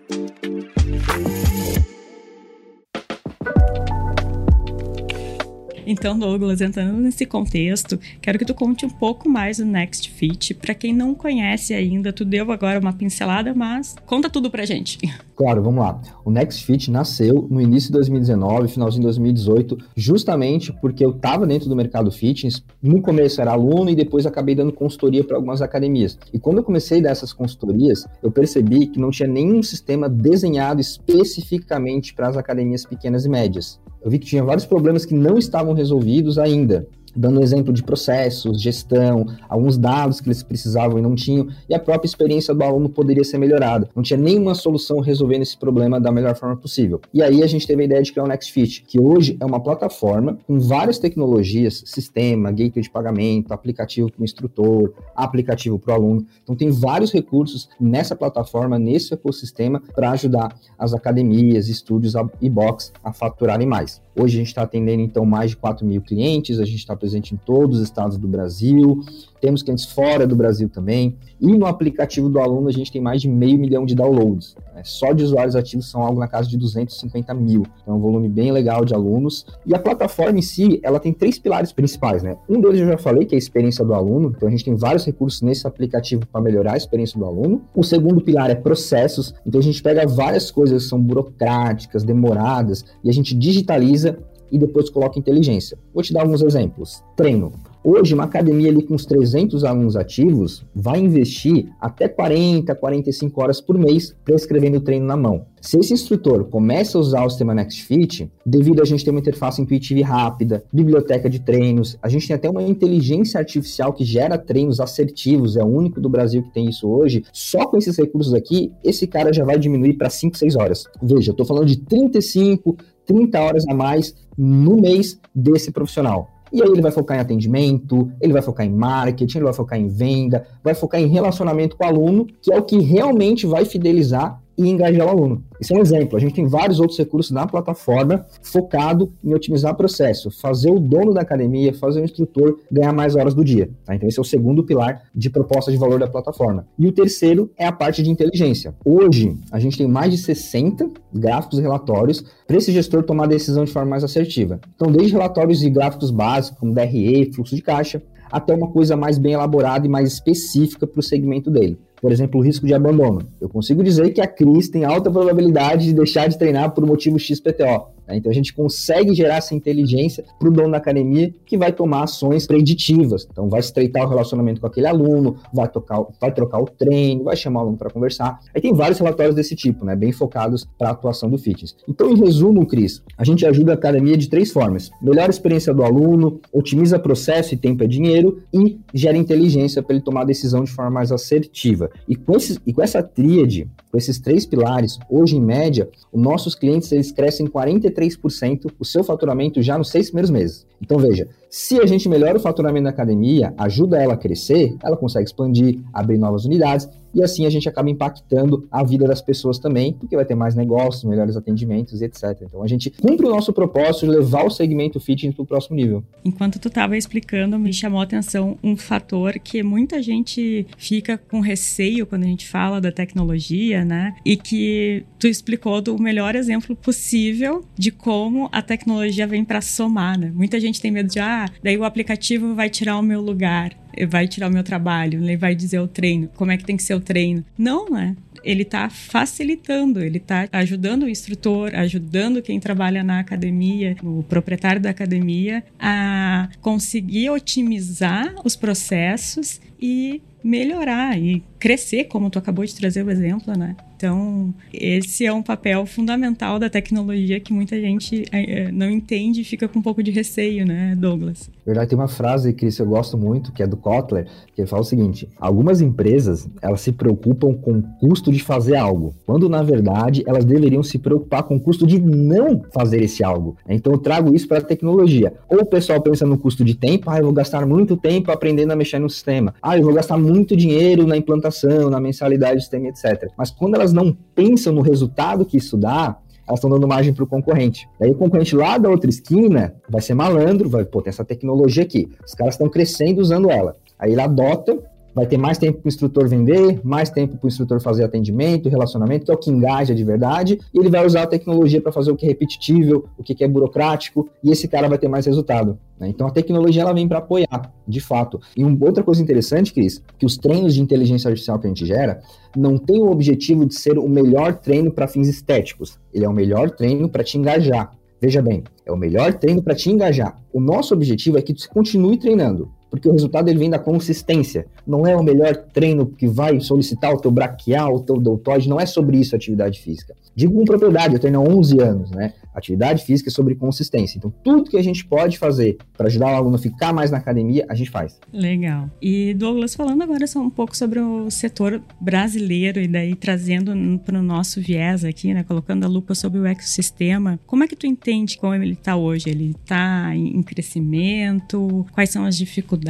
Então, 5.87 6.19
Douglas, 6.19 6.61
entrando 6.61 6.99
nesse 6.99 7.27
contexto, 7.27 7.99
quero 8.21 8.39
que 8.39 8.45
tu 8.45 8.55
conte 8.55 8.87
um 8.87 8.91
pouco 8.91 9.29
mais 9.29 9.59
do 9.59 9.65
Next 9.65 10.11
Fit. 10.11 10.55
Para 10.55 10.75
quem 10.75 10.95
não 10.95 11.15
conhece 11.15 11.75
ainda, 11.75 12.13
tu 12.13 12.25
deu 12.25 12.51
agora 12.53 12.79
uma 12.79 12.93
pincelada, 12.93 13.55
mas 13.55 13.97
conta 14.07 14.31
tudo 14.31 14.51
pra 14.51 14.65
gente. 14.65 14.99
Claro, 15.35 15.61
vamos 15.61 15.81
lá. 15.81 16.01
O 16.25 16.31
Next 16.31 16.65
Fit 16.65 16.89
nasceu 16.89 17.49
no 17.51 17.61
início 17.61 17.89
de 17.89 17.95
2019, 17.95 18.69
finalzinho 18.69 19.01
de 19.01 19.07
2018, 19.07 19.79
justamente 19.97 20.73
porque 20.75 21.05
eu 21.05 21.11
estava 21.11 21.45
dentro 21.47 21.69
do 21.69 21.75
mercado 21.75 22.13
fitness. 22.13 22.63
No 22.81 23.03
começo 23.03 23.41
era 23.41 23.51
aluno 23.51 23.91
e 23.91 23.97
depois 23.97 24.25
acabei 24.25 24.55
dando 24.55 24.73
consultoria 24.73 25.25
para 25.25 25.37
algumas 25.37 25.61
academias. 25.61 26.17
E 26.33 26.39
quando 26.39 26.59
eu 26.59 26.63
comecei 26.63 27.01
dessas 27.01 27.33
consultorias, 27.33 28.07
eu 28.23 28.31
percebi 28.31 28.87
que 28.87 29.01
não 29.01 29.11
tinha 29.11 29.27
nenhum 29.27 29.65
sistema 29.65 30.09
desenhado 30.09 30.81
especificamente 30.81 32.15
para 32.15 32.29
as 32.29 32.37
academias 32.37 32.85
pequenas 32.85 33.25
e 33.25 33.29
médias. 33.29 33.81
Eu 34.05 34.11
vi 34.11 34.19
que 34.19 34.27
tinha 34.27 34.43
vários 34.43 34.67
problemas 34.67 35.05
que 35.05 35.15
não 35.15 35.39
estavam 35.39 35.73
resolvidos 35.75 36.39
ainda. 36.39 36.87
Dando 37.15 37.43
exemplo 37.43 37.73
de 37.73 37.83
processos, 37.83 38.61
gestão, 38.61 39.27
alguns 39.49 39.77
dados 39.77 40.21
que 40.21 40.29
eles 40.29 40.43
precisavam 40.43 40.99
e 40.99 41.03
não 41.03 41.15
tinham, 41.15 41.49
e 41.69 41.75
a 41.75 41.79
própria 41.79 42.07
experiência 42.07 42.55
do 42.55 42.63
aluno 42.63 42.89
poderia 42.89 43.25
ser 43.25 43.39
melhorada. 43.39 43.89
Não 43.95 44.03
tinha 44.03 44.19
nenhuma 44.19 44.55
solução 44.55 45.01
resolvendo 45.01 45.43
esse 45.43 45.57
problema 45.57 46.01
da 46.01 46.11
melhor 46.11 46.35
forma 46.37 46.57
possível. 46.57 47.01
E 47.13 47.23
aí 47.23 47.43
a 47.43 47.47
gente 47.47 47.67
teve 47.67 47.83
a 47.83 47.85
ideia 47.85 48.03
de 48.03 48.13
criar 48.13 48.25
o 48.25 48.29
NextFit, 48.29 48.85
que 48.87 49.01
hoje 49.01 49.37
é 49.41 49.45
uma 49.45 49.61
plataforma 49.61 50.39
com 50.47 50.59
várias 50.59 50.99
tecnologias, 50.99 51.83
sistema, 51.87 52.51
gateway 52.51 52.83
de 52.83 52.91
pagamento, 52.91 53.53
aplicativo 53.53 54.11
para 54.11 54.23
o 54.23 54.25
instrutor, 54.25 54.93
aplicativo 55.15 55.79
para 55.79 55.93
o 55.93 55.95
aluno. 55.95 56.27
Então 56.43 56.55
tem 56.55 56.71
vários 56.71 57.13
recursos 57.13 57.69
nessa 57.81 58.17
plataforma, 58.17 58.79
nesse 58.79 59.13
ecossistema, 59.15 59.83
para 59.95 60.11
ajudar 60.11 60.55
as 60.79 60.95
academias, 60.95 61.69
estúdios 61.69 62.15
e 62.41 62.49
box 62.49 62.93
a 63.03 63.13
faturarem 63.13 63.67
mais. 63.67 64.01
Hoje 64.15 64.37
a 64.37 64.39
gente 64.39 64.49
está 64.49 64.63
atendendo 64.63 65.03
então 65.03 65.25
mais 65.25 65.51
de 65.51 65.57
4 65.57 65.87
mil 65.87 66.03
clientes, 66.03 66.61
a 66.61 66.65
gente 66.65 66.79
está 66.79 66.95
presente 67.03 67.35
em 67.35 67.37
todos 67.37 67.79
os 67.79 67.83
estados 67.83 68.17
do 68.17 68.29
Brasil, 68.29 69.03
temos 69.41 69.61
clientes 69.61 69.85
fora 69.85 70.25
do 70.25 70.37
Brasil 70.37 70.69
também, 70.69 71.17
e 71.41 71.49
no 71.49 71.67
aplicativo 71.67 72.29
do 72.29 72.39
aluno 72.39 72.69
a 72.69 72.73
gente 72.73 72.93
tem 72.93 73.03
mais 73.03 73.21
de 73.21 73.29
meio 73.29 73.59
milhão 73.59 73.85
de 73.85 73.93
downloads. 73.93 74.55
Né? 74.73 74.83
Só 74.85 75.13
de 75.13 75.25
usuários 75.25 75.57
ativos 75.57 75.91
são 75.91 76.01
algo 76.01 76.21
na 76.21 76.29
casa 76.29 76.49
de 76.49 76.57
250 76.57 77.35
mil, 77.35 77.67
então 77.83 77.95
é 77.95 77.97
um 77.97 78.01
volume 78.01 78.29
bem 78.29 78.53
legal 78.53 78.85
de 78.85 78.95
alunos. 78.95 79.45
E 79.67 79.75
a 79.75 79.81
plataforma 79.81 80.39
em 80.39 80.43
si, 80.43 80.79
ela 80.85 81.01
tem 81.01 81.13
três 81.13 81.41
pilares 81.41 81.73
principais, 81.73 82.23
né? 82.23 82.37
Um 82.49 82.61
deles 82.61 82.81
eu 82.81 82.87
já 82.87 82.99
falei, 82.99 83.25
que 83.25 83.35
é 83.35 83.37
a 83.37 83.39
experiência 83.39 83.85
do 83.85 83.93
aluno, 83.95 84.33
então 84.37 84.47
a 84.47 84.51
gente 84.51 84.65
tem 84.65 84.77
vários 84.77 85.05
recursos 85.05 85.43
nesse 85.43 85.67
aplicativo 85.67 86.25
para 86.25 86.41
melhorar 86.41 86.75
a 86.75 86.77
experiência 86.77 87.19
do 87.19 87.27
aluno. 87.27 87.63
O 87.75 87.83
segundo 87.83 88.21
pilar 88.21 88.49
é 88.49 88.55
processos, 88.55 89.35
então 89.45 89.61
a 89.61 89.65
gente 89.65 89.83
pega 89.83 90.07
várias 90.07 90.53
coisas 90.53 90.85
que 90.85 90.89
são 90.89 91.01
burocráticas, 91.01 92.05
demoradas, 92.05 92.85
e 93.03 93.11
a 93.11 93.13
gente 93.13 93.35
digitaliza 93.35 94.21
e 94.53 94.59
depois 94.59 94.91
coloca 94.91 95.19
inteligência. 95.19 95.79
Vou 95.95 96.03
te 96.03 96.13
dar 96.13 96.21
alguns 96.21 96.43
exemplos. 96.43 97.03
Treino. 97.17 97.53
Hoje, 97.85 98.15
uma 98.15 98.25
academia 98.25 98.71
ali 98.71 98.85
com 98.85 98.95
uns 98.95 99.05
300 99.05 99.65
alunos 99.65 99.97
ativos 99.97 100.65
vai 100.73 101.01
investir 101.01 101.67
até 101.81 102.07
40, 102.07 102.73
45 102.77 103.43
horas 103.43 103.61
por 103.61 103.77
mês 103.77 104.15
prescrevendo 104.25 104.77
o 104.77 104.81
treino 104.81 105.05
na 105.05 105.17
mão. 105.17 105.47
Se 105.61 105.79
esse 105.79 105.93
instrutor 105.93 106.45
começa 106.45 106.97
a 106.97 107.01
usar 107.01 107.25
o 107.25 107.31
sistema 107.31 107.55
NextFit, 107.55 108.31
devido 108.47 108.83
a 108.83 108.85
gente 108.85 109.05
ter 109.05 109.11
uma 109.11 109.19
interface 109.19 109.61
intuitiva 109.61 109.99
e 109.99 110.03
rápida, 110.03 110.65
biblioteca 110.73 111.29
de 111.29 111.41
treinos, 111.41 111.99
a 112.01 112.09
gente 112.09 112.27
tem 112.27 112.37
até 112.37 112.49
uma 112.49 112.63
inteligência 112.63 113.39
artificial 113.39 113.93
que 113.93 114.05
gera 114.05 114.39
treinos 114.39 114.79
assertivos, 114.79 115.57
é 115.57 115.63
o 115.63 115.69
único 115.69 116.01
do 116.01 116.09
Brasil 116.09 116.43
que 116.43 116.53
tem 116.53 116.69
isso 116.69 116.89
hoje. 116.89 117.25
Só 117.33 117.67
com 117.67 117.77
esses 117.77 117.97
recursos 117.97 118.33
aqui, 118.33 118.73
esse 118.85 119.09
cara 119.09 119.33
já 119.33 119.45
vai 119.45 119.59
diminuir 119.59 119.95
para 119.95 120.11
5, 120.11 120.37
6 120.37 120.57
horas. 120.57 120.85
Veja, 121.03 121.31
eu 121.31 121.33
estou 121.33 121.47
falando 121.47 121.67
de 121.67 121.79
35, 121.79 122.77
30 123.13 123.41
horas 123.41 123.69
a 123.69 123.75
mais 123.75 124.15
no 124.37 124.77
mês 124.77 125.21
desse 125.35 125.71
profissional. 125.71 126.31
E 126.53 126.63
aí 126.63 126.69
ele 126.69 126.83
vai 126.83 126.93
focar 126.93 127.17
em 127.17 127.21
atendimento, 127.21 128.11
ele 128.21 128.33
vai 128.33 128.43
focar 128.43 128.67
em 128.67 128.71
marketing, 128.71 129.39
ele 129.39 129.45
vai 129.45 129.55
focar 129.55 129.79
em 129.79 129.89
venda, 129.89 130.47
vai 130.63 130.75
focar 130.75 131.01
em 131.01 131.07
relacionamento 131.07 131.77
com 131.77 131.85
o 131.85 131.89
aluno, 131.89 132.27
que 132.43 132.53
é 132.53 132.59
o 132.59 132.63
que 132.63 132.79
realmente 132.79 133.47
vai 133.47 133.65
fidelizar 133.65 134.42
e 134.57 134.69
engajar 134.69 135.07
o 135.07 135.11
aluno. 135.11 135.43
Esse 135.61 135.73
é 135.73 135.77
um 135.77 135.81
exemplo. 135.81 136.17
A 136.17 136.21
gente 136.21 136.35
tem 136.35 136.47
vários 136.47 136.81
outros 136.81 136.99
recursos 136.99 137.31
na 137.31 137.47
plataforma 137.47 138.27
focado 138.43 139.13
em 139.23 139.33
otimizar 139.33 139.73
o 139.73 139.77
processo, 139.77 140.31
fazer 140.31 140.71
o 140.71 140.79
dono 140.79 141.15
da 141.15 141.21
academia, 141.21 141.73
fazer 141.73 142.01
o 142.01 142.05
instrutor 142.05 142.59
ganhar 142.71 142.93
mais 142.93 143.15
horas 143.15 143.35
do 143.35 143.45
dia. 143.45 143.71
Tá? 143.85 143.95
Então, 143.95 144.09
esse 144.09 144.19
é 144.19 144.23
o 144.23 144.25
segundo 144.25 144.65
pilar 144.65 145.03
de 145.15 145.31
proposta 145.31 145.71
de 145.71 145.77
valor 145.77 146.01
da 146.01 146.07
plataforma. 146.07 146.67
E 146.79 146.87
o 146.87 146.93
terceiro 146.93 147.51
é 147.57 147.67
a 147.67 147.73
parte 147.73 148.03
de 148.03 148.11
inteligência. 148.11 148.75
Hoje, 148.85 149.37
a 149.51 149.59
gente 149.59 149.79
tem 149.79 149.87
mais 149.87 150.11
de 150.11 150.19
60 150.19 150.91
gráficos 151.13 151.59
e 151.59 151.63
relatórios 151.63 152.25
para 152.47 152.57
esse 152.57 152.73
gestor 152.73 153.03
tomar 153.03 153.27
decisão 153.27 153.65
de 153.65 153.73
forma 153.73 153.91
mais 153.91 154.05
assertiva. 154.05 154.61
Então, 154.75 154.91
desde 154.91 155.13
relatórios 155.13 155.63
e 155.63 155.71
gráficos 155.71 156.11
básicos, 156.11 156.59
como 156.59 156.75
DRE, 156.75 157.33
fluxo 157.33 157.55
de 157.55 157.63
caixa, 157.63 158.03
até 158.31 158.55
uma 158.55 158.69
coisa 158.69 158.97
mais 158.97 159.19
bem 159.19 159.35
elaborada 159.35 159.87
e 159.87 159.91
mais 159.91 160.13
específica 160.13 160.87
para 160.87 161.01
o 161.01 161.03
segmento 161.03 161.51
dele 161.51 161.79
por 162.03 162.11
exemplo, 162.11 162.41
o 162.41 162.43
risco 162.43 162.67
de 162.67 162.75
abandono. 162.75 163.23
Eu 163.41 163.49
consigo 163.49 163.81
dizer 163.85 164.11
que 164.11 164.21
a 164.21 164.27
Cris 164.27 164.69
tem 164.69 164.85
alta 164.85 165.09
probabilidade 165.09 165.87
de 165.87 165.93
deixar 165.93 166.29
de 166.29 166.37
treinar 166.37 166.75
por 166.75 166.85
motivo 166.85 167.17
XPTO. 167.17 167.93
Né? 168.07 168.17
Então 168.17 168.31
a 168.31 168.35
gente 168.35 168.53
consegue 168.53 169.15
gerar 169.15 169.37
essa 169.37 169.55
inteligência 169.55 170.25
para 170.39 170.49
o 170.49 170.53
dono 170.53 170.73
da 170.73 170.79
academia 170.79 171.33
que 171.47 171.57
vai 171.57 171.73
tomar 171.73 172.05
ações 172.05 172.47
preditivas. 172.47 173.27
Então 173.31 173.49
vai 173.49 173.61
estreitar 173.61 174.05
o 174.05 174.09
relacionamento 174.09 174.61
com 174.61 174.67
aquele 174.67 174.87
aluno, 174.87 175.37
vai, 175.53 175.69
tocar, 175.69 176.05
vai 176.21 176.33
trocar 176.33 176.61
o 176.61 176.67
treino, 176.67 177.25
vai 177.25 177.37
chamar 177.37 177.61
o 177.61 177.63
aluno 177.63 177.79
para 177.79 177.91
conversar. 177.91 178.41
Aí 178.55 178.61
tem 178.61 178.73
vários 178.73 178.99
relatórios 178.99 179.35
desse 179.35 179.55
tipo, 179.55 179.85
né? 179.85 179.95
bem 179.95 180.13
focados 180.13 180.67
para 180.77 180.89
a 180.89 180.93
atuação 180.93 181.31
do 181.31 181.39
fitness. 181.39 181.77
Então, 181.89 182.11
em 182.11 182.17
resumo, 182.17 182.67
Cris, 182.67 183.03
a 183.17 183.25
gente 183.25 183.47
ajuda 183.47 183.73
a 183.73 183.75
academia 183.75 184.17
de 184.17 184.29
três 184.29 184.51
formas: 184.51 184.91
melhora 185.01 185.29
a 185.29 185.31
experiência 185.31 185.73
do 185.73 185.83
aluno, 185.83 186.41
otimiza 186.53 186.99
processo 186.99 187.55
e 187.55 187.57
tempo 187.57 187.85
é 187.85 187.87
dinheiro 187.87 188.43
e 188.53 188.79
gera 188.93 189.17
inteligência 189.17 189.83
para 189.83 189.95
ele 189.95 190.05
tomar 190.05 190.25
decisão 190.25 190.65
de 190.65 190.71
forma 190.71 190.91
mais 190.91 191.13
assertiva. 191.13 191.91
E 192.09 192.17
com, 192.17 192.37
esses, 192.37 192.59
e 192.67 192.73
com 192.73 192.83
essa 192.83 193.03
tríade, 193.03 193.69
com 193.93 193.99
esses 193.99 194.19
três 194.19 194.47
pilares, 194.47 194.99
hoje 195.11 195.37
em 195.37 195.41
média, 195.41 195.87
os 196.11 196.21
nossos 196.21 196.55
clientes 196.55 196.91
eles 196.91 197.13
crescem 197.13 197.47
43% 197.47 198.73
o 198.79 198.85
seu 198.87 199.05
faturamento 199.05 199.61
já 199.63 199.77
nos 199.77 199.91
seis 199.91 200.07
primeiros 200.07 200.31
meses. 200.31 200.67
Então 200.81 200.99
veja, 200.99 201.29
se 201.51 201.79
a 201.79 201.85
gente 201.85 202.09
melhora 202.09 202.39
o 202.39 202.41
faturamento 202.41 202.85
da 202.85 202.91
academia, 202.91 203.53
ajuda 203.59 204.03
ela 204.03 204.15
a 204.15 204.17
crescer, 204.17 204.75
ela 204.83 204.97
consegue 204.97 205.27
expandir, 205.27 205.79
abrir 205.93 206.17
novas 206.17 206.47
unidades 206.47 206.89
e 207.15 207.23
assim 207.23 207.45
a 207.45 207.51
gente 207.51 207.69
acaba 207.69 207.91
impactando 207.91 208.67
a 208.71 208.83
vida 208.83 209.07
das 209.07 209.21
pessoas 209.21 209.59
também, 209.59 209.93
porque 209.93 210.17
vai 210.17 210.25
ter 210.25 210.35
mais 210.35 210.55
negócios, 210.55 211.05
melhores 211.05 211.37
atendimentos 211.37 212.01
e 212.01 212.05
etc. 212.07 212.43
Então 212.43 212.63
a 212.63 212.67
gente 212.67 212.91
cumpre 212.91 213.27
o 213.27 213.31
nosso 213.31 213.53
propósito 213.53 214.07
de 214.07 214.13
levar 214.13 214.45
o 214.45 214.51
segmento 214.51 214.99
fitness 214.99 215.35
para 215.35 215.43
o 215.43 215.47
próximo 215.47 215.77
nível. 215.77 216.03
Enquanto 216.25 216.59
tu 216.59 216.69
estava 216.69 216.97
explicando, 216.97 217.59
me 217.59 217.73
chamou 217.73 218.01
a 218.01 218.05
atenção 218.05 218.57
um 218.63 218.77
fator 218.77 219.39
que 219.39 219.63
muita 219.63 220.03
gente 220.03 220.67
fica 220.79 221.19
com 221.19 221.41
receio 221.41 222.07
quando 222.07 222.23
a 222.23 222.27
gente 222.27 222.49
fala 222.49 222.81
da 222.81 222.91
tecnologia, 222.91 223.82
né? 223.85 224.15
E 224.25 224.37
que 224.37 225.05
tu 225.19 225.27
explicou 225.27 225.81
do 225.81 225.99
melhor 225.99 226.35
exemplo 226.35 226.75
possível 226.75 227.65
de 227.77 227.91
como 227.91 228.49
a 228.53 228.63
tecnologia 228.63 229.27
vem 229.27 229.45
para 229.45 229.61
somar, 229.61 230.19
né? 230.19 230.33
Muita 230.35 230.59
gente 230.61 230.81
tem 230.81 230.91
medo 230.91 231.09
de, 231.09 231.21
ah, 231.21 231.49
daí 231.63 231.77
o 231.77 231.85
aplicativo 231.85 232.55
vai 232.55 232.69
tirar 232.69 232.99
o 232.99 233.03
meu 233.03 233.21
lugar 233.21 233.73
vai 234.09 234.27
tirar 234.27 234.49
o 234.49 234.53
meu 234.53 234.63
trabalho, 234.63 235.23
ele 235.23 235.37
vai 235.37 235.55
dizer 235.55 235.79
o 235.81 235.87
treino, 235.87 236.29
como 236.35 236.51
é 236.51 236.57
que 236.57 236.65
tem 236.65 236.77
que 236.77 236.83
ser 236.83 236.95
o 236.95 237.01
treino. 237.01 237.45
Não, 237.57 237.91
né? 237.91 238.17
Ele 238.43 238.63
está 238.63 238.91
facilitando, 238.91 240.01
ele 240.01 240.17
está 240.17 240.49
ajudando 240.51 241.05
o 241.05 241.09
instrutor, 241.09 241.75
ajudando 241.75 242.43
quem 242.43 242.59
trabalha 242.59 243.05
na 243.05 243.21
academia, 243.21 243.97
o 244.03 244.23
proprietário 244.25 244.81
da 244.81 244.91
academia, 244.91 245.63
a 245.79 246.49
conseguir 246.61 247.31
otimizar 247.31 248.35
os 248.45 248.57
processos 248.57 249.61
e 249.81 250.21
melhorar 250.43 251.19
e 251.19 251.43
crescer, 251.59 252.05
como 252.05 252.31
tu 252.31 252.39
acabou 252.39 252.65
de 252.65 252.75
trazer 252.75 253.05
o 253.05 253.11
exemplo, 253.11 253.57
né? 253.57 253.77
Então, 254.03 254.53
esse 254.75 255.25
é 255.25 255.33
um 255.33 255.45
papel 255.45 255.87
fundamental 255.87 256.59
da 256.59 256.69
tecnologia 256.69 257.39
que 257.39 257.53
muita 257.53 257.81
gente 257.81 258.25
é, 258.33 258.73
não 258.73 258.91
entende 258.91 259.43
e 259.43 259.45
fica 259.45 259.69
com 259.69 259.79
um 259.79 259.83
pouco 259.83 260.03
de 260.03 260.11
receio, 260.11 260.67
né, 260.67 260.97
Douglas? 260.99 261.49
Verdade, 261.65 261.91
tem 261.91 261.99
uma 261.99 262.09
frase, 262.09 262.53
Cris, 262.53 262.77
eu 262.81 262.87
gosto 262.87 263.17
muito, 263.17 263.53
que 263.53 263.63
é 263.63 263.67
do 263.67 263.77
Kotler, 263.77 264.27
que 264.53 264.61
ele 264.61 264.67
fala 264.67 264.83
o 264.83 264.85
seguinte: 264.85 265.29
algumas 265.39 265.81
empresas, 265.81 266.49
elas 266.61 266.81
se 266.81 266.91
preocupam 266.91 267.55
com 267.55 267.79
o 267.79 267.83
custo 268.01 268.33
de 268.33 268.43
fazer 268.43 268.75
algo, 268.75 269.15
quando 269.25 269.49
na 269.49 269.63
verdade 269.63 270.25
elas 270.27 270.45
deveriam 270.45 270.83
se 270.83 270.99
preocupar 270.99 271.45
com 271.45 271.55
o 271.55 271.61
custo 271.61 271.87
de 271.87 272.01
não 272.01 272.65
fazer 272.75 273.01
esse 273.01 273.23
algo. 273.23 273.57
Então 273.69 273.93
eu 273.93 273.99
trago 273.99 274.35
isso 274.35 274.49
para 274.49 274.59
a 274.59 274.63
tecnologia. 274.63 275.33
Ou 275.49 275.61
o 275.61 275.67
pessoal 275.67 276.01
pensa 276.01 276.27
no 276.27 276.37
custo 276.37 276.65
de 276.65 276.75
tempo, 276.75 277.09
ah, 277.09 277.19
eu 277.19 277.25
vou 277.25 277.33
gastar 277.33 277.65
muito 277.65 277.97
tempo 277.97 278.33
aprendendo 278.33 278.73
a 278.73 278.77
mexer 278.77 278.99
no 278.99 279.09
sistema. 279.09 279.55
Ah, 279.63 279.79
eu 279.79 279.85
vou 279.85 279.95
gastar 279.95 280.19
muito 280.19 280.57
dinheiro 280.57 281.07
na 281.07 281.17
implantação, 281.17 281.89
na 281.89 282.01
mensalidade 282.01 282.57
do 282.57 282.61
sistema, 282.61 282.89
etc. 282.89 283.31
Mas 283.39 283.53
quando 283.53 283.77
elas 283.77 283.92
não 283.93 284.17
pensam 284.35 284.73
no 284.73 284.81
resultado 284.81 285.45
que 285.45 285.57
isso 285.57 285.77
dá, 285.77 286.19
elas 286.47 286.59
estão 286.59 286.71
dando 286.71 286.89
margem 286.89 287.13
para 287.13 287.25
o 287.25 287.27
concorrente. 287.27 287.89
Aí 288.01 288.11
o 288.11 288.15
concorrente 288.15 288.55
lá 288.55 288.77
da 288.79 288.91
outra 288.91 289.09
esquina 289.09 289.75
vai 289.89 290.01
ser 290.01 290.15
malandro, 290.15 290.69
vai, 290.69 290.85
pô, 290.85 291.01
tem 291.01 291.11
essa 291.11 291.25
tecnologia 291.25 291.83
aqui. 291.83 292.09
Os 292.27 292.35
caras 292.35 292.55
estão 292.55 292.69
crescendo 292.69 293.21
usando 293.21 293.51
ela. 293.51 293.77
Aí 293.99 294.13
ele 294.13 294.21
adota 294.21 294.79
vai 295.15 295.27
ter 295.27 295.37
mais 295.37 295.59
tempo 295.59 295.79
para 295.79 295.87
o 295.87 295.89
instrutor 295.89 296.29
vender, 296.29 296.81
mais 296.83 297.11
tempo 297.11 297.37
para 297.37 297.47
o 297.47 297.49
instrutor 297.49 297.81
fazer 297.81 298.05
atendimento, 298.05 298.69
relacionamento, 298.69 299.27
que 299.27 299.31
é 299.31 299.35
o 299.35 299.39
que 299.39 299.51
engaja 299.51 299.95
de 299.95 300.05
verdade, 300.05 300.59
e 300.73 300.79
ele 300.79 300.89
vai 300.89 301.05
usar 301.05 301.23
a 301.23 301.27
tecnologia 301.27 301.81
para 301.81 301.93
fazer 301.93 302.11
o 302.11 302.17
que 302.17 302.25
é 302.25 302.29
repetível, 302.29 303.07
o 303.19 303.23
que 303.23 303.43
é 303.43 303.49
burocrático, 303.49 304.29
e 304.43 304.51
esse 304.51 304.67
cara 304.67 304.89
vai 304.89 304.99
ter 304.99 305.09
mais 305.09 305.27
resultado. 305.27 305.79
Né? 305.99 306.09
Então 306.09 306.27
a 306.27 306.31
tecnologia 306.31 306.83
ela 306.83 306.93
vem 306.93 307.07
para 307.07 307.19
apoiar, 307.19 307.73
de 307.87 308.01
fato. 308.01 308.41
E 308.57 308.65
uma 308.65 308.77
outra 308.85 309.03
coisa 309.03 309.23
interessante, 309.23 309.73
Cris, 309.73 310.03
que 310.19 310.27
os 310.27 310.37
treinos 310.37 310.75
de 310.75 310.83
inteligência 310.83 311.29
artificial 311.29 311.59
que 311.59 311.67
a 311.67 311.71
gente 311.71 311.85
gera 311.87 312.21
não 312.57 312.79
tem 312.79 313.01
o 313.01 313.11
objetivo 313.11 313.67
de 313.67 313.75
ser 313.75 313.99
o 313.99 314.09
melhor 314.09 314.55
treino 314.55 314.91
para 314.91 315.07
fins 315.07 315.29
estéticos, 315.29 315.99
ele 316.13 316.25
é 316.25 316.29
o 316.29 316.33
melhor 316.33 316.71
treino 316.71 317.09
para 317.09 317.25
te 317.25 317.39
engajar. 317.39 317.93
Veja 318.21 318.41
bem, 318.41 318.63
é 318.87 318.93
o 318.93 318.97
melhor 318.97 319.35
treino 319.35 319.61
para 319.63 319.75
te 319.75 319.91
engajar. 319.91 320.41
O 320.53 320.61
nosso 320.61 320.95
objetivo 320.95 321.39
é 321.39 321.43
que 321.43 321.53
tu 321.53 321.69
continue 321.69 322.17
treinando 322.17 322.71
porque 322.93 323.09
o 323.09 323.13
resultado 323.13 323.49
ele 323.49 323.59
vem 323.59 323.71
da 323.71 323.79
consistência. 323.79 324.67
Não 324.87 325.07
é 325.07 325.17
o 325.17 325.23
melhor 325.23 325.57
treino 325.57 326.05
que 326.05 326.27
vai 326.27 326.61
solicitar 326.61 327.11
o 327.11 327.17
teu 327.17 327.31
braquial, 327.31 327.95
o 327.95 328.01
teu 328.01 328.19
deltoide, 328.19 328.69
não 328.69 328.79
é 328.79 328.85
sobre 328.85 329.17
isso 329.17 329.35
a 329.35 329.39
atividade 329.39 329.81
física. 329.81 330.15
Digo 330.37 330.53
com 330.53 330.67
propriedade, 330.67 331.15
eu 331.15 331.19
treino 331.19 331.41
há 331.41 331.43
11 331.43 331.81
anos, 331.81 332.11
né? 332.11 332.35
atividade 332.55 333.05
física 333.05 333.29
e 333.29 333.33
sobre 333.33 333.55
consistência. 333.55 334.19
Então, 334.19 334.33
tudo 334.45 334.71
que 334.71 334.77
a 334.77 334.83
gente 334.83 335.05
pode 335.05 335.39
fazer 335.39 335.79
para 335.97 336.07
ajudar 336.07 336.27
o 336.27 336.37
aluno 336.37 336.57
a 336.57 336.59
ficar 336.59 336.93
mais 336.93 337.11
na 337.11 337.19
academia, 337.19 337.65
a 337.69 337.75
gente 337.75 337.91
faz. 337.91 338.19
Legal. 338.33 338.91
E 339.01 339.35
Douglas, 339.35 339.75
falando 339.75 340.03
agora 340.03 340.27
só 340.27 340.41
um 340.41 340.51
pouco 340.51 340.77
sobre 340.77 341.01
o 341.01 341.31
setor 341.31 341.81
brasileiro 342.01 342.81
e 342.81 342.87
daí 342.87 343.15
trazendo 343.15 343.73
para 344.05 344.19
o 344.19 344.23
nosso 344.23 344.61
viés 344.61 345.05
aqui, 345.05 345.33
né, 345.33 345.43
colocando 345.43 345.85
a 345.85 345.89
lupa 345.89 346.15
sobre 346.15 346.39
o 346.39 346.47
ecossistema, 346.47 347.39
como 347.47 347.65
é 347.65 347.69
que 347.69 347.77
tu 347.77 347.87
entende 347.87 348.37
como 348.37 348.55
ele 348.55 348.73
está 348.73 348.97
hoje? 348.97 349.31
Ele 349.31 349.55
está 349.63 350.15
em 350.15 350.43
crescimento? 350.43 351.87
Quais 351.93 352.11
são 352.11 352.25
as 352.25 352.37
dificuldades? 352.37 352.82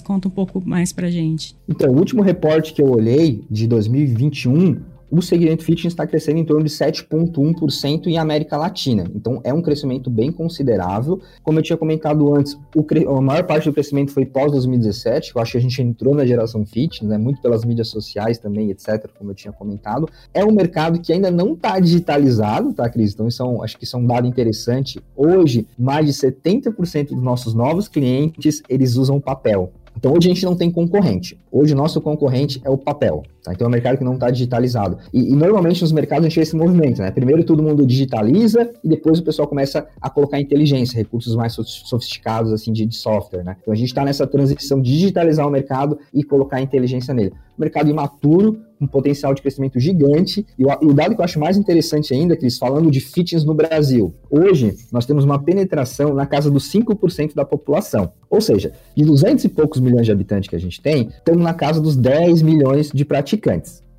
Conta 0.00 0.28
um 0.28 0.30
pouco 0.30 0.62
mais 0.64 0.92
para 0.92 1.10
gente. 1.10 1.56
Então, 1.68 1.90
o 1.90 1.96
último 1.96 2.22
reporte 2.22 2.72
que 2.72 2.82
eu 2.82 2.90
olhei 2.90 3.44
de 3.50 3.66
2021 3.66 4.95
o 5.10 5.22
segmento 5.22 5.64
fitness 5.64 5.92
está 5.92 6.06
crescendo 6.06 6.38
em 6.38 6.44
torno 6.44 6.64
de 6.64 6.70
7,1% 6.70 8.06
em 8.06 8.18
América 8.18 8.56
Latina. 8.56 9.04
Então, 9.14 9.40
é 9.44 9.52
um 9.52 9.62
crescimento 9.62 10.10
bem 10.10 10.32
considerável. 10.32 11.20
Como 11.42 11.58
eu 11.58 11.62
tinha 11.62 11.76
comentado 11.76 12.34
antes, 12.34 12.58
a 13.06 13.20
maior 13.20 13.44
parte 13.44 13.68
do 13.68 13.72
crescimento 13.72 14.12
foi 14.12 14.26
pós-2017, 14.26 15.32
eu 15.34 15.42
acho 15.42 15.52
que 15.52 15.58
a 15.58 15.60
gente 15.60 15.80
entrou 15.80 16.14
na 16.14 16.26
geração 16.26 16.64
fitness, 16.64 17.08
né, 17.08 17.18
muito 17.18 17.40
pelas 17.40 17.64
mídias 17.64 17.88
sociais 17.88 18.38
também, 18.38 18.70
etc., 18.70 19.08
como 19.16 19.30
eu 19.30 19.34
tinha 19.34 19.52
comentado. 19.52 20.08
É 20.34 20.44
um 20.44 20.52
mercado 20.52 21.00
que 21.00 21.12
ainda 21.12 21.30
não 21.30 21.52
está 21.52 21.78
digitalizado, 21.78 22.72
tá, 22.72 22.88
Cris? 22.88 23.14
Então, 23.14 23.28
isso 23.28 23.42
é 23.42 23.46
um, 23.46 23.62
acho 23.62 23.78
que 23.78 23.84
isso 23.84 23.96
é 23.96 23.98
um 23.98 24.06
dado 24.06 24.26
interessante. 24.26 25.00
Hoje, 25.16 25.66
mais 25.78 26.06
de 26.06 26.12
70% 26.12 27.08
dos 27.08 27.22
nossos 27.22 27.54
novos 27.54 27.88
clientes, 27.88 28.62
eles 28.68 28.96
usam 28.96 29.20
papel. 29.20 29.72
Então 29.96 30.12
hoje 30.12 30.30
a 30.30 30.34
gente 30.34 30.44
não 30.44 30.54
tem 30.54 30.70
concorrente. 30.70 31.38
Hoje 31.50 31.72
o 31.72 31.76
nosso 31.76 32.00
concorrente 32.00 32.60
é 32.64 32.70
o 32.70 32.76
papel. 32.76 33.22
Tá? 33.46 33.52
Então 33.52 33.66
é 33.66 33.68
um 33.68 33.72
mercado 33.72 33.96
que 33.96 34.02
não 34.02 34.14
está 34.14 34.28
digitalizado. 34.28 34.98
E, 35.12 35.32
e, 35.32 35.36
normalmente 35.36 35.80
nos 35.80 35.92
mercados 35.92 36.26
a 36.26 36.28
gente 36.28 36.34
vê 36.34 36.42
esse 36.42 36.56
movimento, 36.56 37.00
né? 37.00 37.12
Primeiro 37.12 37.44
todo 37.44 37.62
mundo 37.62 37.86
digitaliza 37.86 38.68
e 38.82 38.88
depois 38.88 39.20
o 39.20 39.22
pessoal 39.22 39.46
começa 39.46 39.86
a 40.00 40.10
colocar 40.10 40.40
inteligência, 40.40 40.96
recursos 40.96 41.36
mais 41.36 41.52
sofisticados 41.52 42.52
assim 42.52 42.72
de, 42.72 42.84
de 42.84 42.96
software, 42.96 43.44
né? 43.44 43.56
Então 43.62 43.72
a 43.72 43.76
gente 43.76 43.88
está 43.88 44.04
nessa 44.04 44.26
transição 44.26 44.82
de 44.82 44.90
digitalizar 44.90 45.46
o 45.46 45.50
mercado 45.50 45.96
e 46.12 46.24
colocar 46.24 46.60
inteligência 46.60 47.14
nele. 47.14 47.32
Mercado 47.56 47.88
imaturo, 47.88 48.58
um 48.80 48.86
potencial 48.86 49.34
de 49.34 49.42
crescimento 49.42 49.78
gigante. 49.80 50.46
E 50.58 50.64
o, 50.64 50.68
e 50.82 50.86
o, 50.86 50.94
dado 50.94 51.14
que 51.14 51.20
eu 51.20 51.24
acho 51.24 51.38
mais 51.38 51.56
interessante 51.56 52.12
ainda, 52.12 52.36
Cris, 52.36 52.58
falando 52.58 52.90
de 52.90 53.00
fitness 53.00 53.44
no 53.44 53.54
Brasil. 53.54 54.14
Hoje, 54.30 54.76
nós 54.92 55.06
temos 55.06 55.24
uma 55.24 55.42
penetração 55.42 56.14
na 56.14 56.26
casa 56.26 56.50
dos 56.50 56.70
5% 56.72 57.34
da 57.34 57.44
população. 57.44 58.12
Ou 58.28 58.40
seja, 58.40 58.72
de 58.94 59.04
200 59.04 59.44
e 59.44 59.48
poucos 59.48 59.80
milhões 59.80 60.04
de 60.04 60.12
habitantes 60.12 60.48
que 60.48 60.56
a 60.56 60.60
gente 60.60 60.80
tem, 60.80 61.08
estamos 61.08 61.42
na 61.42 61.54
casa 61.54 61.80
dos 61.80 61.96
10 61.96 62.42
milhões 62.42 62.90
de 62.92 63.04
praticantes. 63.04 63.35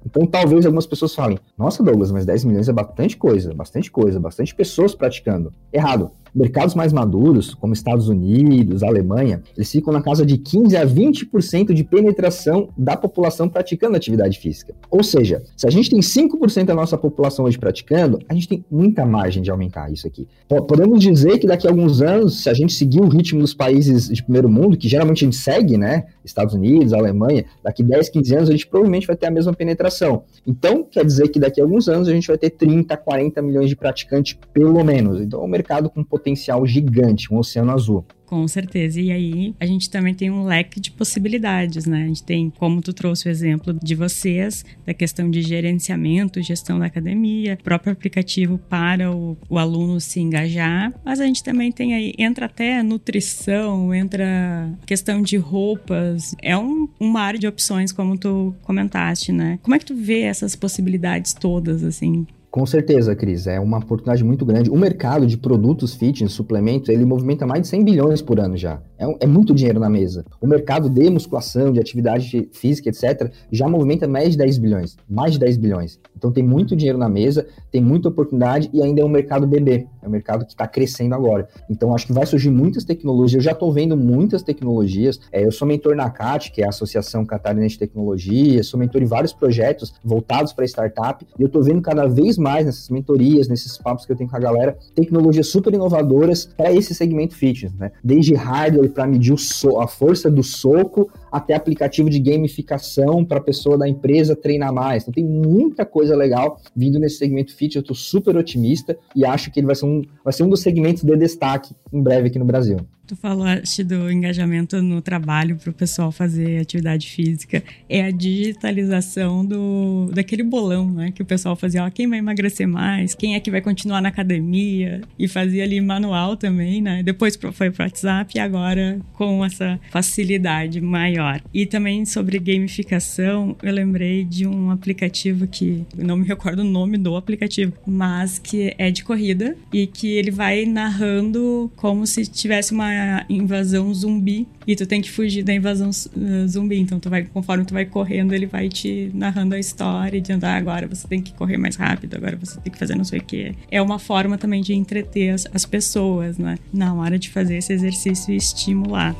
Então, 0.05 0.25
talvez 0.25 0.65
algumas 0.65 0.85
pessoas 0.85 1.13
falem: 1.13 1.37
Nossa, 1.57 1.83
Douglas, 1.83 2.11
mas 2.11 2.25
10 2.25 2.45
milhões 2.45 2.69
é 2.69 2.73
bastante 2.73 3.17
coisa, 3.17 3.53
bastante 3.53 3.91
coisa, 3.91 4.19
bastante 4.19 4.55
pessoas 4.55 4.95
praticando. 4.95 5.53
Errado. 5.71 6.11
Mercados 6.33 6.75
mais 6.75 6.93
maduros, 6.93 7.53
como 7.53 7.73
Estados 7.73 8.09
Unidos, 8.09 8.83
Alemanha, 8.83 9.41
eles 9.55 9.71
ficam 9.71 9.93
na 9.93 10.01
casa 10.01 10.25
de 10.25 10.37
15 10.37 10.77
a 10.77 10.85
20% 10.85 11.73
de 11.73 11.83
penetração 11.83 12.69
da 12.77 12.95
população 12.95 13.49
praticando 13.49 13.95
atividade 13.95 14.39
física. 14.39 14.73
Ou 14.89 15.03
seja, 15.03 15.43
se 15.55 15.67
a 15.67 15.69
gente 15.69 15.89
tem 15.89 15.99
5% 15.99 16.65
da 16.65 16.75
nossa 16.75 16.97
população 16.97 17.45
hoje 17.45 17.57
praticando, 17.57 18.19
a 18.27 18.33
gente 18.33 18.47
tem 18.47 18.65
muita 18.69 19.05
margem 19.05 19.41
de 19.41 19.51
aumentar 19.51 19.91
isso 19.91 20.07
aqui. 20.07 20.27
Podemos 20.67 21.01
dizer 21.01 21.39
que 21.39 21.47
daqui 21.47 21.67
a 21.67 21.69
alguns 21.69 22.01
anos, 22.01 22.43
se 22.43 22.49
a 22.49 22.53
gente 22.53 22.73
seguir 22.73 23.01
o 23.01 23.07
ritmo 23.07 23.41
dos 23.41 23.53
países 23.53 24.07
de 24.07 24.23
primeiro 24.23 24.49
mundo, 24.49 24.77
que 24.77 24.87
geralmente 24.87 25.23
a 25.23 25.27
gente 25.27 25.37
segue, 25.37 25.77
né? 25.77 26.05
Estados 26.23 26.53
Unidos, 26.53 26.93
Alemanha, 26.93 27.45
daqui 27.63 27.83
10, 27.83 28.09
15 28.09 28.35
anos 28.35 28.49
a 28.49 28.51
gente 28.51 28.67
provavelmente 28.67 29.07
vai 29.07 29.15
ter 29.15 29.27
a 29.27 29.31
mesma 29.31 29.53
penetração. 29.53 30.23
Então, 30.45 30.83
quer 30.83 31.05
dizer 31.05 31.29
que 31.29 31.39
daqui 31.39 31.61
a 31.61 31.63
alguns 31.63 31.87
anos 31.87 32.07
a 32.07 32.11
gente 32.11 32.27
vai 32.27 32.37
ter 32.37 32.49
30, 32.51 32.95
40 32.97 33.41
milhões 33.41 33.69
de 33.69 33.75
praticantes, 33.75 34.37
pelo 34.53 34.83
menos. 34.83 35.21
Então, 35.21 35.41
é 35.41 35.43
um 35.43 35.47
mercado 35.47 35.89
com 35.89 36.03
potencial 36.03 36.26
potencial 36.27 36.65
gigante, 36.65 37.33
um 37.33 37.37
oceano 37.37 37.71
azul. 37.71 38.05
Com 38.25 38.45
certeza. 38.45 38.99
E 38.99 39.09
aí 39.09 39.55
a 39.57 39.65
gente 39.65 39.89
também 39.89 40.13
tem 40.13 40.29
um 40.29 40.43
leque 40.43 40.81
de 40.81 40.91
possibilidades, 40.91 41.85
né? 41.85 42.03
A 42.03 42.07
gente 42.07 42.23
tem, 42.23 42.51
como 42.59 42.81
tu 42.81 42.91
trouxe 42.91 43.29
o 43.29 43.31
exemplo 43.31 43.73
de 43.73 43.95
vocês, 43.95 44.65
da 44.85 44.93
questão 44.93 45.31
de 45.31 45.41
gerenciamento, 45.41 46.41
gestão 46.41 46.77
da 46.77 46.87
academia, 46.87 47.57
próprio 47.63 47.93
aplicativo 47.93 48.57
para 48.57 49.09
o, 49.09 49.37
o 49.49 49.57
aluno 49.57 50.01
se 50.01 50.19
engajar. 50.19 50.93
Mas 51.05 51.21
a 51.21 51.25
gente 51.25 51.41
também 51.41 51.71
tem 51.71 51.93
aí, 51.95 52.13
entra 52.17 52.47
até 52.47 52.83
nutrição, 52.83 53.93
entra 53.93 54.77
questão 54.85 55.21
de 55.21 55.37
roupas. 55.37 56.35
É 56.41 56.57
um, 56.57 56.89
uma 56.99 57.21
área 57.21 57.39
de 57.39 57.47
opções, 57.47 57.93
como 57.93 58.17
tu 58.17 58.53
comentaste, 58.63 59.31
né? 59.31 59.57
Como 59.63 59.73
é 59.73 59.79
que 59.79 59.85
tu 59.85 59.95
vê 59.95 60.23
essas 60.23 60.53
possibilidades 60.53 61.33
todas, 61.33 61.81
assim? 61.81 62.27
Com 62.49 62.65
certeza, 62.65 63.15
Cris, 63.15 63.45
é 63.45 63.59
uma 63.59 63.77
oportunidade 63.77 64.23
muito 64.23 64.45
grande. 64.45 64.69
O 64.69 64.77
mercado 64.77 65.27
de 65.27 65.37
produtos 65.37 65.93
fitness, 65.93 66.31
suplementos, 66.31 66.89
ele 66.89 67.05
movimenta 67.05 67.45
mais 67.45 67.61
de 67.61 67.67
100 67.67 67.83
bilhões 67.83 68.21
por 68.21 68.39
ano 68.39 68.55
já. 68.55 68.81
É, 68.97 69.25
é, 69.25 69.27
muito 69.27 69.53
dinheiro 69.53 69.79
na 69.79 69.89
mesa. 69.89 70.25
O 70.41 70.47
mercado 70.47 70.89
de 70.89 71.09
musculação, 71.09 71.71
de 71.71 71.79
atividade 71.79 72.49
física, 72.53 72.89
etc., 72.89 73.31
já 73.51 73.67
movimenta 73.67 74.07
mais 74.07 74.31
de 74.31 74.37
10 74.37 74.57
bilhões. 74.57 74.97
Mais 75.07 75.33
de 75.33 75.39
10 75.39 75.57
bilhões. 75.57 75.99
Então 76.15 76.31
tem 76.31 76.43
muito 76.43 76.75
dinheiro 76.75 76.97
na 76.97 77.07
mesa, 77.07 77.45
tem 77.69 77.81
muita 77.81 78.09
oportunidade 78.09 78.69
e 78.73 78.81
ainda 78.81 79.01
é 79.01 79.05
um 79.05 79.09
mercado 79.09 79.45
bebê. 79.45 79.85
É 80.01 80.07
um 80.07 80.11
mercado 80.11 80.45
que 80.45 80.51
está 80.51 80.67
crescendo 80.67 81.13
agora. 81.13 81.47
Então 81.69 81.93
acho 81.93 82.07
que 82.07 82.13
vai 82.13 82.25
surgir 82.25 82.49
muitas 82.49 82.83
tecnologias. 82.83 83.35
Eu 83.35 83.41
já 83.41 83.51
estou 83.51 83.71
vendo 83.71 83.95
muitas 83.95 84.41
tecnologias. 84.41 85.19
É, 85.31 85.45
eu 85.45 85.51
sou 85.51 85.67
mentor 85.67 85.95
na 85.95 86.09
CAT, 86.09 86.51
que 86.51 86.61
é 86.61 86.65
a 86.65 86.69
Associação 86.69 87.25
Catarinense 87.25 87.73
de 87.73 87.79
Tecnologia, 87.79 88.63
sou 88.63 88.79
mentor 88.79 89.01
em 89.01 89.05
vários 89.05 89.33
projetos 89.33 89.93
voltados 90.03 90.53
para 90.53 90.65
startup. 90.65 91.25
E 91.37 91.41
eu 91.41 91.47
estou 91.47 91.61
vendo 91.61 91.81
cada 91.81 92.07
vez 92.07 92.36
mais 92.37 92.65
nessas 92.65 92.89
mentorias, 92.89 93.47
nesses 93.47 93.77
papos 93.77 94.05
que 94.05 94.11
eu 94.11 94.15
tenho 94.15 94.29
com 94.29 94.35
a 94.35 94.39
galera, 94.39 94.77
tecnologias 94.95 95.47
super 95.47 95.73
inovadoras 95.73 96.45
para 96.45 96.71
esse 96.71 96.93
segmento 96.93 97.35
fitness, 97.35 97.73
né? 97.73 97.91
Desde 98.03 98.33
hardware 98.33 98.89
para 98.89 99.07
medir 99.07 99.37
so 99.37 99.79
a 99.79 99.87
força 99.87 100.29
do 100.29 100.43
soco 100.43 101.09
até 101.31 101.53
aplicativo 101.53 102.09
de 102.09 102.19
gamificação 102.19 103.23
para 103.23 103.37
a 103.37 103.41
pessoa 103.41 103.77
da 103.77 103.87
empresa 103.87 104.35
treinar 104.35 104.73
mais. 104.73 105.03
Então 105.03 105.13
tem 105.13 105.25
muita 105.25 105.85
coisa 105.85 106.15
legal 106.15 106.59
vindo 106.75 106.99
nesse 106.99 107.17
segmento 107.17 107.51
fitness. 107.55 107.75
Eu 107.75 107.81
estou 107.81 107.95
super 107.95 108.35
otimista 108.35 108.97
e 109.15 109.25
acho 109.25 109.51
que 109.51 109.59
ele 109.59 109.67
vai 109.67 109.75
ser 109.75 109.85
um, 109.85 110.01
vai 110.23 110.33
ser 110.33 110.43
um 110.43 110.49
dos 110.49 110.61
segmentos 110.61 111.03
de 111.03 111.15
destaque 111.17 111.75
em 111.91 112.01
breve 112.01 112.27
aqui 112.27 112.39
no 112.39 112.45
Brasil. 112.45 112.77
Tu 113.07 113.15
falaste 113.15 113.85
do 113.85 114.11
engajamento 114.11 114.81
no 114.81 115.01
trabalho 115.01 115.55
para 115.55 115.69
o 115.69 115.73
pessoal 115.73 116.11
fazer 116.11 116.59
atividade 116.59 117.07
física. 117.07 117.63
É 117.87 118.03
a 118.03 118.11
digitalização 118.11 119.45
do, 119.45 120.11
daquele 120.13 120.43
bolão, 120.43 120.91
né? 120.91 121.11
Que 121.11 121.21
o 121.21 121.25
pessoal 121.25 121.55
fazia, 121.55 121.85
ó, 121.85 121.89
quem 121.89 122.05
vai 122.05 122.19
emagrecer 122.19 122.67
mais? 122.67 123.15
Quem 123.15 123.35
é 123.35 123.39
que 123.39 123.49
vai 123.49 123.61
continuar 123.61 124.01
na 124.01 124.09
academia? 124.09 124.99
E 125.17 125.25
fazia 125.25 125.63
ali 125.63 125.79
manual 125.79 126.35
também, 126.35 126.81
né? 126.81 127.01
Depois 127.01 127.39
foi 127.53 127.71
para 127.71 127.85
WhatsApp 127.85 128.33
e 128.35 128.39
agora 128.41 128.99
com 129.13 129.45
essa 129.45 129.79
facilidade 129.89 130.81
maior. 130.81 131.41
E 131.53 131.65
também 131.65 132.03
sobre 132.05 132.37
gamificação, 132.39 133.55
eu 133.63 133.71
lembrei 133.71 134.25
de 134.25 134.45
um 134.45 134.69
aplicativo 134.69 135.47
que 135.47 135.85
não 135.95 136.17
me 136.17 136.25
recordo 136.25 136.59
o 136.59 136.65
nome 136.65 136.97
do 136.97 137.15
aplicativo, 137.15 137.71
mas 137.87 138.37
que 138.37 138.75
é 138.77 138.91
de 138.91 139.05
corrida 139.05 139.55
e 139.71 139.87
que 139.87 140.09
ele 140.09 140.29
vai 140.29 140.65
narrando 140.65 141.71
como 141.77 142.05
se 142.05 142.25
tivesse 142.25 142.73
uma 142.73 142.96
invasão 143.29 143.93
zumbi 143.93 144.47
e 144.65 144.75
tu 144.75 144.85
tem 144.85 145.01
que 145.01 145.09
fugir 145.09 145.43
da 145.43 145.53
invasão 145.53 145.89
uh, 145.89 146.47
zumbi. 146.47 146.79
Então, 146.79 146.99
tu 146.99 147.09
vai, 147.09 147.23
conforme 147.23 147.65
tu 147.65 147.73
vai 147.73 147.85
correndo, 147.85 148.33
ele 148.33 148.45
vai 148.45 148.69
te 148.69 149.11
narrando 149.13 149.55
a 149.55 149.59
história, 149.59 150.19
dizendo, 150.19 150.43
ah, 150.45 150.55
agora 150.55 150.87
você 150.87 151.07
tem 151.07 151.21
que 151.21 151.33
correr 151.33 151.57
mais 151.57 151.75
rápido, 151.75 152.15
agora 152.15 152.37
você 152.37 152.59
tem 152.59 152.71
que 152.71 152.77
fazer 152.77 152.95
não 152.95 153.03
sei 153.03 153.19
o 153.19 153.23
quê. 153.23 153.55
É 153.71 153.81
uma 153.81 153.99
forma 153.99 154.37
também 154.37 154.61
de 154.61 154.73
entreter 154.73 155.29
as, 155.29 155.47
as 155.53 155.65
pessoas, 155.65 156.37
né? 156.37 156.57
Na 156.73 156.93
hora 156.93 157.17
de 157.17 157.29
fazer 157.29 157.57
esse 157.57 157.73
exercício 157.73 158.33
e 158.33 158.37
estimular. 158.37 159.15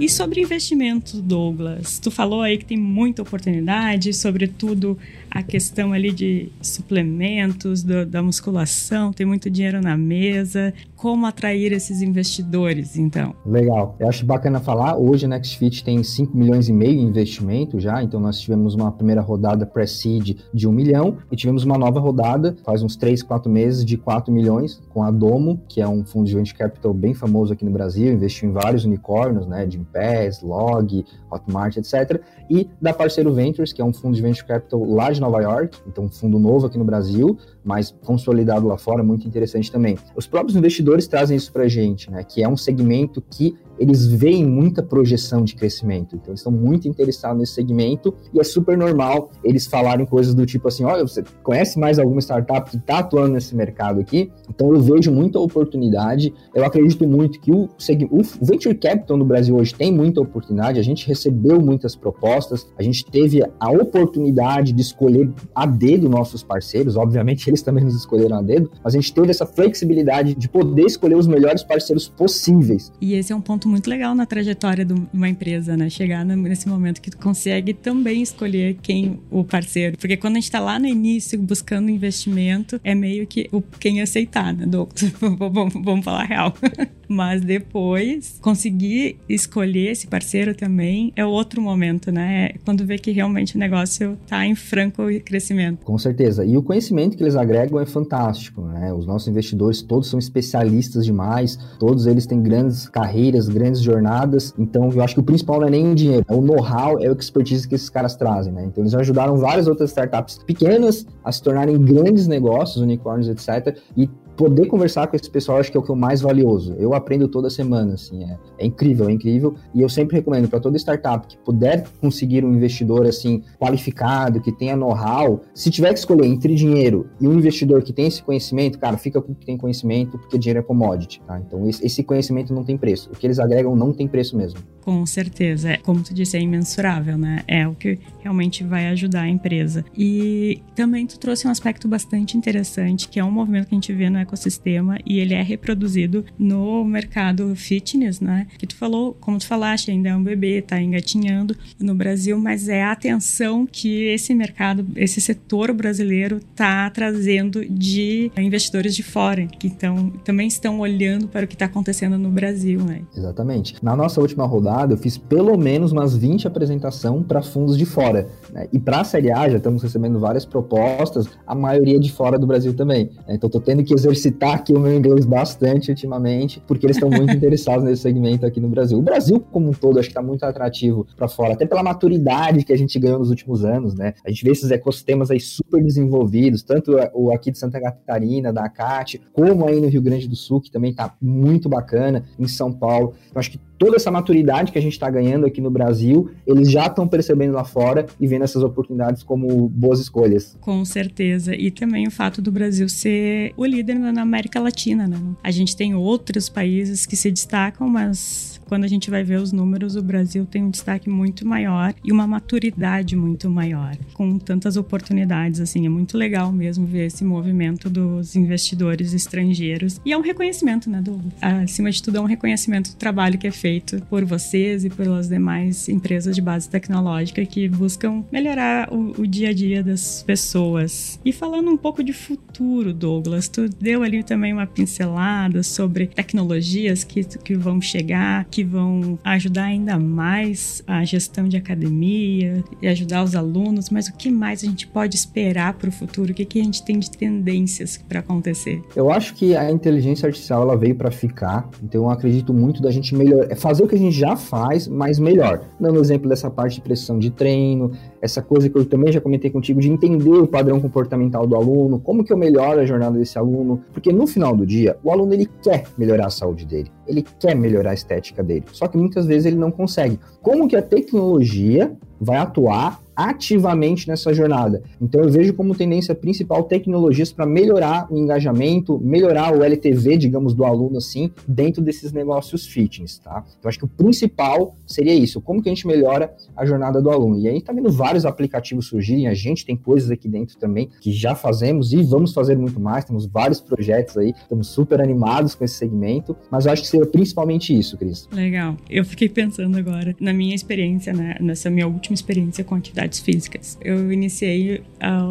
E 0.00 0.08
sobre 0.08 0.40
investimento, 0.40 1.20
Douglas? 1.20 1.98
Tu 1.98 2.10
falou 2.10 2.40
aí 2.40 2.56
que 2.56 2.64
tem 2.64 2.78
muita 2.78 3.20
oportunidade, 3.20 4.14
sobretudo 4.14 4.96
a 5.30 5.42
questão 5.42 5.92
ali 5.92 6.12
de 6.12 6.50
suplementos, 6.60 7.82
do, 7.82 8.04
da 8.04 8.22
musculação, 8.22 9.12
tem 9.12 9.24
muito 9.24 9.48
dinheiro 9.48 9.80
na 9.80 9.96
mesa. 9.96 10.74
Como 10.96 11.24
atrair 11.24 11.72
esses 11.72 12.02
investidores, 12.02 12.96
então? 12.96 13.34
Legal. 13.46 13.96
Eu 13.98 14.08
acho 14.08 14.26
bacana 14.26 14.60
falar. 14.60 14.96
Hoje 14.98 15.24
a 15.24 15.28
NextFit 15.28 15.84
tem 15.84 16.02
5 16.02 16.36
milhões 16.36 16.68
e 16.68 16.72
meio 16.72 16.98
em 16.98 17.04
investimento 17.04 17.78
já, 17.78 18.02
então 18.02 18.20
nós 18.20 18.40
tivemos 18.40 18.74
uma 18.74 18.90
primeira 18.92 19.20
rodada 19.20 19.64
pre-seed 19.64 20.38
de 20.52 20.68
1 20.68 20.72
milhão 20.72 21.18
e 21.30 21.36
tivemos 21.36 21.64
uma 21.64 21.78
nova 21.78 22.00
rodada, 22.00 22.56
faz 22.64 22.82
uns 22.82 22.96
3, 22.96 23.22
4 23.22 23.50
meses, 23.50 23.84
de 23.84 23.96
4 23.96 24.32
milhões 24.32 24.82
com 24.90 25.02
a 25.02 25.10
Domo, 25.10 25.60
que 25.68 25.80
é 25.80 25.88
um 25.88 26.04
fundo 26.04 26.26
de 26.26 26.34
venture 26.34 26.58
capital 26.58 26.92
bem 26.92 27.14
famoso 27.14 27.52
aqui 27.52 27.64
no 27.64 27.70
Brasil, 27.70 28.12
investiu 28.12 28.48
em 28.48 28.52
vários 28.52 28.84
unicórnios, 28.84 29.46
né, 29.46 29.64
de 29.64 29.78
Pass, 29.78 30.42
Log, 30.42 31.04
Hotmart, 31.30 31.76
etc. 31.76 32.20
E 32.50 32.68
da 32.80 32.92
Parceiro 32.92 33.32
Ventures, 33.32 33.72
que 33.72 33.80
é 33.80 33.84
um 33.84 33.92
fundo 33.92 34.14
de 34.14 34.22
venture 34.22 34.46
capital 34.46 34.84
lá 34.84 35.10
de 35.10 35.19
Nova 35.20 35.40
York, 35.40 35.78
então 35.86 36.04
um 36.04 36.10
fundo 36.10 36.38
novo 36.38 36.66
aqui 36.66 36.78
no 36.78 36.84
Brasil, 36.84 37.36
mas 37.64 37.94
consolidado 38.04 38.66
lá 38.66 38.78
fora, 38.78 39.02
muito 39.02 39.26
interessante 39.26 39.70
também. 39.70 39.98
Os 40.16 40.26
próprios 40.26 40.56
investidores 40.56 41.06
trazem 41.06 41.36
isso 41.36 41.52
para 41.52 41.64
a 41.64 41.68
gente, 41.68 42.10
né? 42.10 42.24
Que 42.24 42.42
é 42.42 42.48
um 42.48 42.56
segmento 42.56 43.22
que 43.30 43.56
eles 43.80 44.06
veem 44.06 44.44
muita 44.44 44.82
projeção 44.82 45.42
de 45.42 45.56
crescimento. 45.56 46.14
Então, 46.14 46.30
eles 46.30 46.40
estão 46.40 46.52
muito 46.52 46.86
interessados 46.86 47.38
nesse 47.38 47.54
segmento 47.54 48.14
e 48.32 48.38
é 48.38 48.44
super 48.44 48.76
normal 48.76 49.30
eles 49.42 49.66
falarem 49.66 50.04
coisas 50.04 50.34
do 50.34 50.44
tipo 50.44 50.68
assim: 50.68 50.84
olha, 50.84 51.02
você 51.02 51.24
conhece 51.42 51.78
mais 51.78 51.98
alguma 51.98 52.20
startup 52.20 52.70
que 52.70 52.76
está 52.76 52.98
atuando 52.98 53.32
nesse 53.32 53.56
mercado 53.56 53.98
aqui? 53.98 54.30
Então, 54.48 54.72
eu 54.74 54.80
vejo 54.80 55.10
muita 55.10 55.40
oportunidade. 55.40 56.34
Eu 56.54 56.64
acredito 56.64 57.08
muito 57.08 57.40
que 57.40 57.50
o, 57.50 57.70
o 58.10 58.22
Venture 58.44 58.74
Capital 58.74 59.16
no 59.16 59.24
Brasil 59.24 59.56
hoje 59.56 59.74
tem 59.74 59.90
muita 59.90 60.20
oportunidade. 60.20 60.78
A 60.78 60.82
gente 60.82 61.06
recebeu 61.06 61.60
muitas 61.60 61.96
propostas, 61.96 62.66
a 62.78 62.82
gente 62.82 63.04
teve 63.06 63.42
a 63.58 63.70
oportunidade 63.70 64.72
de 64.72 64.82
escolher 64.82 65.32
a 65.54 65.64
dedo 65.64 66.08
nossos 66.08 66.42
parceiros. 66.42 66.96
Obviamente, 66.96 67.48
eles 67.48 67.62
também 67.62 67.84
nos 67.84 67.94
escolheram 67.94 68.38
a 68.38 68.42
dedo, 68.42 68.70
mas 68.84 68.94
a 68.94 68.98
gente 68.98 69.14
teve 69.14 69.30
essa 69.30 69.46
flexibilidade 69.46 70.34
de 70.34 70.48
poder 70.48 70.84
escolher 70.84 71.16
os 71.16 71.26
melhores 71.26 71.62
parceiros 71.62 72.08
possíveis. 72.08 72.92
E 73.00 73.14
esse 73.14 73.32
é 73.32 73.36
um 73.36 73.40
ponto 73.40 73.69
muito 73.70 73.88
legal 73.88 74.14
na 74.14 74.26
trajetória 74.26 74.84
de 74.84 74.94
uma 75.12 75.28
empresa, 75.28 75.76
né? 75.76 75.88
Chegar 75.88 76.24
nesse 76.24 76.68
momento 76.68 77.00
que 77.00 77.10
tu 77.10 77.18
consegue 77.18 77.72
também 77.72 78.22
escolher 78.22 78.76
quem 78.82 79.20
o 79.30 79.44
parceiro. 79.44 79.96
Porque 79.96 80.16
quando 80.16 80.34
a 80.34 80.36
gente 80.36 80.44
está 80.44 80.60
lá 80.60 80.78
no 80.78 80.86
início 80.86 81.38
buscando 81.40 81.90
investimento, 81.90 82.80
é 82.84 82.94
meio 82.94 83.26
que 83.26 83.48
o 83.52 83.62
quem 83.62 84.00
aceitar, 84.00 84.52
né? 84.52 84.66
Do, 84.66 84.88
vamos 85.82 86.04
falar 86.04 86.24
real. 86.24 86.54
Mas 87.08 87.40
depois, 87.40 88.38
conseguir 88.40 89.18
escolher 89.28 89.90
esse 89.90 90.06
parceiro 90.06 90.54
também 90.54 91.12
é 91.16 91.26
outro 91.26 91.60
momento, 91.60 92.12
né? 92.12 92.50
É 92.54 92.54
quando 92.64 92.86
vê 92.86 92.98
que 92.98 93.10
realmente 93.10 93.56
o 93.56 93.58
negócio 93.58 94.16
está 94.22 94.46
em 94.46 94.54
franco 94.54 95.02
crescimento. 95.24 95.84
Com 95.84 95.98
certeza. 95.98 96.44
E 96.44 96.56
o 96.56 96.62
conhecimento 96.62 97.16
que 97.16 97.24
eles 97.24 97.34
agregam 97.34 97.80
é 97.80 97.86
fantástico, 97.86 98.62
né? 98.62 98.92
Os 98.92 99.06
nossos 99.06 99.26
investidores 99.26 99.82
todos 99.82 100.08
são 100.08 100.20
especialistas 100.20 101.04
demais, 101.04 101.58
todos 101.80 102.06
eles 102.06 102.26
têm 102.26 102.40
grandes 102.40 102.88
carreiras, 102.88 103.48
grandes 103.60 103.80
jornadas. 103.82 104.54
Então, 104.58 104.90
eu 104.90 105.02
acho 105.02 105.14
que 105.14 105.20
o 105.20 105.22
principal 105.22 105.60
não 105.60 105.68
é 105.68 105.70
nem 105.70 105.92
o 105.92 105.94
dinheiro, 105.94 106.24
é 106.26 106.34
o 106.34 106.40
know-how, 106.40 106.98
é 106.98 107.08
o 107.08 107.12
expertise 107.12 107.68
que 107.68 107.74
esses 107.74 107.90
caras 107.90 108.16
trazem, 108.16 108.52
né? 108.52 108.64
Então, 108.64 108.82
eles 108.82 108.94
ajudaram 108.94 109.36
várias 109.36 109.66
outras 109.66 109.90
startups 109.90 110.38
pequenas 110.38 111.06
a 111.22 111.30
se 111.30 111.42
tornarem 111.42 111.78
grandes 111.78 112.26
negócios, 112.26 112.82
unicórnios, 112.82 113.28
etc. 113.28 113.76
E 113.96 114.08
poder 114.40 114.64
conversar 114.68 115.06
com 115.06 115.14
esse 115.14 115.28
pessoal 115.28 115.58
acho 115.58 115.70
que 115.70 115.76
é 115.76 115.80
o 115.80 115.82
que 115.82 115.90
é 115.90 115.94
o 115.94 115.96
mais 115.96 116.22
valioso. 116.22 116.74
Eu 116.78 116.94
aprendo 116.94 117.28
toda 117.28 117.50
semana, 117.50 117.92
assim, 117.92 118.24
é, 118.24 118.38
é 118.58 118.64
incrível, 118.64 119.06
é 119.10 119.12
incrível. 119.12 119.54
E 119.74 119.82
eu 119.82 119.88
sempre 119.90 120.16
recomendo 120.16 120.48
para 120.48 120.58
toda 120.58 120.78
startup 120.78 121.26
que 121.26 121.36
puder 121.44 121.84
conseguir 122.00 122.42
um 122.42 122.54
investidor 122.54 123.06
assim 123.06 123.42
qualificado, 123.58 124.40
que 124.40 124.50
tenha 124.50 124.74
know-how, 124.74 125.42
se 125.52 125.70
tiver 125.70 125.92
que 125.92 125.98
escolher 125.98 126.24
entre 126.24 126.54
dinheiro 126.54 127.06
e 127.20 127.28
um 127.28 127.34
investidor 127.34 127.82
que 127.82 127.92
tem 127.92 128.06
esse 128.06 128.22
conhecimento, 128.22 128.78
cara, 128.78 128.96
fica 128.96 129.20
com 129.20 129.32
o 129.32 129.34
que 129.34 129.44
tem 129.44 129.58
conhecimento, 129.58 130.16
porque 130.16 130.38
dinheiro 130.38 130.60
é 130.60 130.62
commodity, 130.62 131.20
tá? 131.26 131.38
Então 131.38 131.68
esse, 131.68 132.02
conhecimento 132.02 132.54
não 132.54 132.64
tem 132.64 132.78
preço. 132.78 133.10
O 133.12 133.16
que 133.16 133.26
eles 133.26 133.38
agregam 133.38 133.76
não 133.76 133.92
tem 133.92 134.08
preço 134.08 134.38
mesmo. 134.38 134.58
Com 134.80 135.04
certeza, 135.04 135.72
é, 135.72 135.76
como 135.76 136.02
tu 136.02 136.14
disse, 136.14 136.38
é 136.38 136.40
imensurável, 136.40 137.18
né? 137.18 137.42
É 137.46 137.68
o 137.68 137.74
que 137.74 137.98
realmente 138.20 138.64
vai 138.64 138.86
ajudar 138.88 139.22
a 139.22 139.28
empresa. 139.28 139.84
E 139.94 140.62
também 140.74 141.06
tu 141.06 141.18
trouxe 141.18 141.46
um 141.46 141.50
aspecto 141.50 141.86
bastante 141.86 142.38
interessante, 142.38 143.06
que 143.06 143.20
é 143.20 143.24
um 143.24 143.30
movimento 143.30 143.68
que 143.68 143.74
a 143.74 143.76
gente 143.76 143.92
vê 143.92 144.08
no 144.08 144.18
ecossistema 144.30 144.98
e 145.04 145.18
ele 145.18 145.34
é 145.34 145.42
reproduzido 145.42 146.24
no 146.38 146.84
mercado 146.84 147.54
fitness, 147.56 148.20
né? 148.20 148.46
Que 148.58 148.66
tu 148.66 148.76
falou, 148.76 149.16
como 149.20 149.38
tu 149.38 149.46
falaste, 149.46 149.90
ainda 149.90 150.10
é 150.10 150.16
um 150.16 150.22
bebê, 150.22 150.62
tá 150.62 150.80
engatinhando 150.80 151.56
no 151.78 151.94
Brasil, 151.94 152.38
mas 152.38 152.68
é 152.68 152.82
a 152.82 152.92
atenção 152.92 153.66
que 153.70 154.04
esse 154.04 154.34
mercado, 154.34 154.86
esse 154.96 155.20
setor 155.20 155.72
brasileiro 155.72 156.40
tá 156.54 156.88
trazendo 156.90 157.64
de 157.68 158.30
investidores 158.38 158.94
de 158.94 159.02
fora, 159.02 159.46
que 159.46 159.66
então 159.66 160.10
também 160.24 160.46
estão 160.46 160.80
olhando 160.80 161.28
para 161.28 161.44
o 161.44 161.48
que 161.48 161.54
está 161.54 161.66
acontecendo 161.66 162.18
no 162.18 162.30
Brasil, 162.30 162.80
né? 162.80 163.02
Exatamente. 163.16 163.74
Na 163.82 163.96
nossa 163.96 164.20
última 164.20 164.46
rodada, 164.46 164.94
eu 164.94 164.98
fiz 164.98 165.18
pelo 165.18 165.56
menos 165.56 165.92
umas 165.92 166.16
20 166.16 166.46
apresentações 166.46 167.00
para 167.26 167.42
fundos 167.42 167.76
de 167.76 167.86
fora. 167.86 168.28
Né? 168.52 168.68
E 168.72 168.78
para 168.78 169.00
a 169.00 169.04
Série 169.04 169.30
A, 169.30 169.48
já 169.48 169.56
estamos 169.56 169.82
recebendo 169.82 170.18
várias 170.18 170.44
propostas, 170.44 171.28
a 171.46 171.54
maioria 171.54 171.98
de 171.98 172.12
fora 172.12 172.38
do 172.38 172.46
Brasil 172.46 172.74
também. 172.74 173.06
Né? 173.26 173.34
Então, 173.34 173.48
estou 173.48 173.60
tendo 173.60 173.82
que 173.82 173.94
exercer 173.94 174.19
exercitar 174.20 174.54
aqui 174.54 174.72
o 174.72 174.78
meu 174.78 174.94
inglês 174.94 175.24
bastante 175.24 175.90
ultimamente, 175.90 176.62
porque 176.66 176.86
eles 176.86 176.96
estão 176.96 177.08
muito 177.08 177.32
interessados 177.34 177.84
nesse 177.84 178.02
segmento 178.02 178.44
aqui 178.44 178.60
no 178.60 178.68
Brasil. 178.68 178.98
O 178.98 179.02
Brasil, 179.02 179.40
como 179.40 179.70
um 179.70 179.72
todo, 179.72 179.98
acho 179.98 180.08
que 180.08 180.12
está 180.12 180.22
muito 180.22 180.44
atrativo 180.44 181.06
para 181.16 181.28
fora, 181.28 181.54
até 181.54 181.66
pela 181.66 181.82
maturidade 181.82 182.64
que 182.64 182.72
a 182.72 182.76
gente 182.76 182.98
ganhou 182.98 183.18
nos 183.18 183.30
últimos 183.30 183.64
anos, 183.64 183.94
né? 183.94 184.14
A 184.24 184.30
gente 184.30 184.44
vê 184.44 184.50
esses 184.50 184.70
ecossistemas 184.70 185.30
aí 185.30 185.40
super 185.40 185.82
desenvolvidos, 185.82 186.62
tanto 186.62 186.92
o 187.14 187.32
aqui 187.32 187.50
de 187.50 187.58
Santa 187.58 187.80
Catarina, 187.80 188.52
da 188.52 188.68
CAT, 188.68 189.20
como 189.32 189.66
aí 189.66 189.80
no 189.80 189.88
Rio 189.88 190.02
Grande 190.02 190.28
do 190.28 190.36
Sul, 190.36 190.60
que 190.60 190.70
também 190.70 190.90
está 190.90 191.14
muito 191.20 191.68
bacana, 191.68 192.24
em 192.38 192.46
São 192.46 192.72
Paulo. 192.72 193.14
Então, 193.28 193.40
acho 193.40 193.50
que 193.50 193.60
toda 193.80 193.96
essa 193.96 194.10
maturidade 194.10 194.70
que 194.70 194.78
a 194.78 194.82
gente 194.82 194.92
está 194.92 195.08
ganhando 195.08 195.46
aqui 195.46 195.58
no 195.58 195.70
Brasil, 195.70 196.30
eles 196.46 196.70
já 196.70 196.86
estão 196.86 197.08
percebendo 197.08 197.54
lá 197.54 197.64
fora 197.64 198.04
e 198.20 198.26
vendo 198.26 198.44
essas 198.44 198.62
oportunidades 198.62 199.22
como 199.22 199.70
boas 199.70 199.98
escolhas. 199.98 200.54
Com 200.60 200.84
certeza. 200.84 201.54
E 201.56 201.70
também 201.70 202.06
o 202.06 202.10
fato 202.10 202.42
do 202.42 202.52
Brasil 202.52 202.90
ser 202.90 203.54
o 203.56 203.64
líder 203.64 203.98
na 203.98 204.20
América 204.20 204.60
Latina, 204.60 205.08
né? 205.08 205.16
A 205.42 205.50
gente 205.50 205.74
tem 205.74 205.94
outros 205.94 206.50
países 206.50 207.06
que 207.06 207.16
se 207.16 207.30
destacam, 207.30 207.88
mas 207.88 208.60
quando 208.68 208.84
a 208.84 208.88
gente 208.88 209.10
vai 209.10 209.24
ver 209.24 209.40
os 209.40 209.50
números, 209.50 209.96
o 209.96 210.02
Brasil 210.02 210.44
tem 210.44 210.62
um 210.62 210.70
destaque 210.70 211.08
muito 211.08 211.48
maior 211.48 211.94
e 212.04 212.12
uma 212.12 212.26
maturidade 212.26 213.16
muito 213.16 213.48
maior, 213.48 213.96
com 214.12 214.38
tantas 214.38 214.76
oportunidades, 214.76 215.58
assim, 215.58 215.86
é 215.86 215.88
muito 215.88 216.18
legal 216.18 216.52
mesmo 216.52 216.86
ver 216.86 217.06
esse 217.06 217.24
movimento 217.24 217.88
dos 217.88 218.36
investidores 218.36 219.14
estrangeiros. 219.14 219.98
E 220.04 220.12
é 220.12 220.18
um 220.18 220.20
reconhecimento, 220.20 220.88
né, 220.90 221.00
do, 221.00 221.18
acima 221.40 221.90
de 221.90 222.02
tudo, 222.02 222.18
é 222.18 222.20
um 222.20 222.26
reconhecimento 222.26 222.90
do 222.90 222.96
trabalho 222.96 223.38
que 223.38 223.46
é 223.46 223.50
feito 223.50 223.69
por 224.08 224.24
vocês 224.24 224.84
e 224.84 224.90
pelas 224.90 225.28
demais 225.28 225.88
empresas 225.88 226.34
de 226.34 226.42
base 226.42 226.68
tecnológica 226.68 227.44
que 227.44 227.68
buscam 227.68 228.24
melhorar 228.30 228.92
o, 228.92 229.22
o 229.22 229.26
dia 229.26 229.50
a 229.50 229.52
dia 229.52 229.82
das 229.82 230.22
pessoas. 230.22 231.18
E 231.24 231.32
falando 231.32 231.70
um 231.70 231.76
pouco 231.76 232.02
de 232.02 232.12
futuro, 232.12 232.92
Douglas, 232.92 233.48
tu 233.48 233.68
deu 233.68 234.02
ali 234.02 234.22
também 234.22 234.52
uma 234.52 234.66
pincelada 234.66 235.62
sobre 235.62 236.06
tecnologias 236.06 237.04
que, 237.04 237.24
que 237.24 237.54
vão 237.54 237.80
chegar, 237.80 238.44
que 238.50 238.64
vão 238.64 239.18
ajudar 239.24 239.64
ainda 239.64 239.98
mais 239.98 240.82
a 240.86 241.04
gestão 241.04 241.48
de 241.48 241.56
academia 241.56 242.64
e 242.80 242.88
ajudar 242.88 243.22
os 243.22 243.34
alunos, 243.34 243.90
mas 243.90 244.08
o 244.08 244.12
que 244.12 244.30
mais 244.30 244.62
a 244.62 244.66
gente 244.66 244.86
pode 244.86 245.16
esperar 245.16 245.74
para 245.74 245.88
o 245.88 245.92
futuro? 245.92 246.32
O 246.32 246.34
que, 246.34 246.44
que 246.44 246.60
a 246.60 246.64
gente 246.64 246.82
tem 246.82 246.98
de 246.98 247.10
tendências 247.10 247.96
para 248.08 248.20
acontecer? 248.20 248.82
Eu 248.94 249.10
acho 249.10 249.34
que 249.34 249.56
a 249.56 249.70
inteligência 249.70 250.26
artificial 250.26 250.62
ela 250.62 250.76
veio 250.76 250.94
para 250.94 251.10
ficar, 251.10 251.68
então 251.82 252.02
eu 252.02 252.10
acredito 252.10 252.52
muito 252.52 252.82
da 252.82 252.90
gente 252.90 253.14
melhor, 253.14 253.46
é 253.48 253.54
fazer 253.60 253.84
o 253.84 253.86
que 253.86 253.94
a 253.94 253.98
gente 253.98 254.16
já 254.16 254.36
faz, 254.36 254.88
mas 254.88 255.18
melhor. 255.18 255.62
Dando 255.78 256.00
exemplo 256.00 256.28
dessa 256.28 256.50
parte 256.50 256.76
de 256.76 256.80
pressão 256.80 257.18
de 257.18 257.30
treino, 257.30 257.92
essa 258.20 258.40
coisa 258.40 258.68
que 258.68 258.76
eu 258.76 258.84
também 258.84 259.12
já 259.12 259.20
comentei 259.20 259.50
contigo 259.50 259.80
de 259.80 259.90
entender 259.90 260.30
o 260.30 260.46
padrão 260.46 260.80
comportamental 260.80 261.46
do 261.46 261.54
aluno, 261.54 262.00
como 262.00 262.24
que 262.24 262.32
eu 262.32 262.36
melhoro 262.36 262.80
a 262.80 262.86
jornada 262.86 263.18
desse 263.18 263.38
aluno, 263.38 263.82
porque 263.92 264.12
no 264.12 264.26
final 264.26 264.56
do 264.56 264.66
dia, 264.66 264.96
o 265.04 265.10
aluno 265.10 265.34
ele 265.34 265.48
quer 265.62 265.84
melhorar 265.96 266.26
a 266.26 266.30
saúde 266.30 266.64
dele, 266.64 266.90
ele 267.06 267.24
quer 267.38 267.54
melhorar 267.54 267.90
a 267.90 267.94
estética 267.94 268.42
dele, 268.42 268.64
só 268.72 268.88
que 268.88 268.96
muitas 268.96 269.26
vezes 269.26 269.46
ele 269.46 269.56
não 269.56 269.70
consegue. 269.70 270.18
Como 270.42 270.66
que 270.66 270.76
a 270.76 270.82
tecnologia 270.82 271.92
vai 272.20 272.38
atuar 272.38 273.00
ativamente 273.28 274.08
nessa 274.08 274.32
jornada. 274.32 274.82
Então 275.00 275.20
eu 275.20 275.28
vejo 275.28 275.52
como 275.54 275.74
tendência 275.74 276.14
principal 276.14 276.64
tecnologias 276.64 277.32
para 277.32 277.44
melhorar 277.44 278.06
o 278.10 278.16
engajamento, 278.16 278.98
melhorar 278.98 279.56
o 279.56 279.62
LTV, 279.62 280.16
digamos, 280.16 280.54
do 280.54 280.64
aluno 280.64 280.98
assim, 280.98 281.30
dentro 281.46 281.82
desses 281.82 282.12
negócios 282.12 282.66
fitness, 282.66 283.18
tá? 283.18 283.44
Então 283.58 283.68
acho 283.68 283.78
que 283.78 283.84
o 283.84 283.88
principal 283.88 284.76
seria 284.86 285.14
isso, 285.14 285.40
como 285.40 285.62
que 285.62 285.68
a 285.68 285.72
gente 285.72 285.86
melhora 285.86 286.34
a 286.56 286.64
jornada 286.64 287.02
do 287.02 287.10
aluno. 287.10 287.38
E 287.38 287.48
aí 287.48 287.60
tá 287.60 287.72
vendo 287.72 287.90
vários 287.92 288.24
aplicativos 288.24 288.86
surgirem, 288.86 289.28
a 289.28 289.34
gente 289.34 289.66
tem 289.66 289.76
coisas 289.76 290.10
aqui 290.10 290.28
dentro 290.28 290.56
também 290.56 290.88
que 291.00 291.12
já 291.12 291.34
fazemos 291.34 291.92
e 291.92 292.02
vamos 292.02 292.32
fazer 292.32 292.56
muito 292.56 292.80
mais, 292.80 293.04
temos 293.04 293.26
vários 293.26 293.60
projetos 293.60 294.16
aí, 294.16 294.30
estamos 294.30 294.68
super 294.68 295.00
animados 295.00 295.54
com 295.54 295.64
esse 295.64 295.74
segmento, 295.74 296.34
mas 296.50 296.66
eu 296.66 296.72
acho 296.72 296.82
que 296.82 296.88
seria 296.88 297.06
principalmente 297.06 297.76
isso, 297.76 297.98
Cris. 297.98 298.28
Legal. 298.32 298.76
Eu 298.88 299.04
fiquei 299.04 299.28
pensando 299.28 299.76
agora 299.76 300.16
na 300.20 300.32
minha 300.32 300.54
experiência, 300.54 301.12
né, 301.12 301.36
nessa 301.40 301.68
minha 301.68 301.86
última 301.86 302.14
experiência 302.14 302.64
com 302.64 302.74
atividade 302.74 303.09
atividades 303.10 303.20
físicas. 303.20 303.78
Eu 303.82 304.12
iniciei 304.12 304.82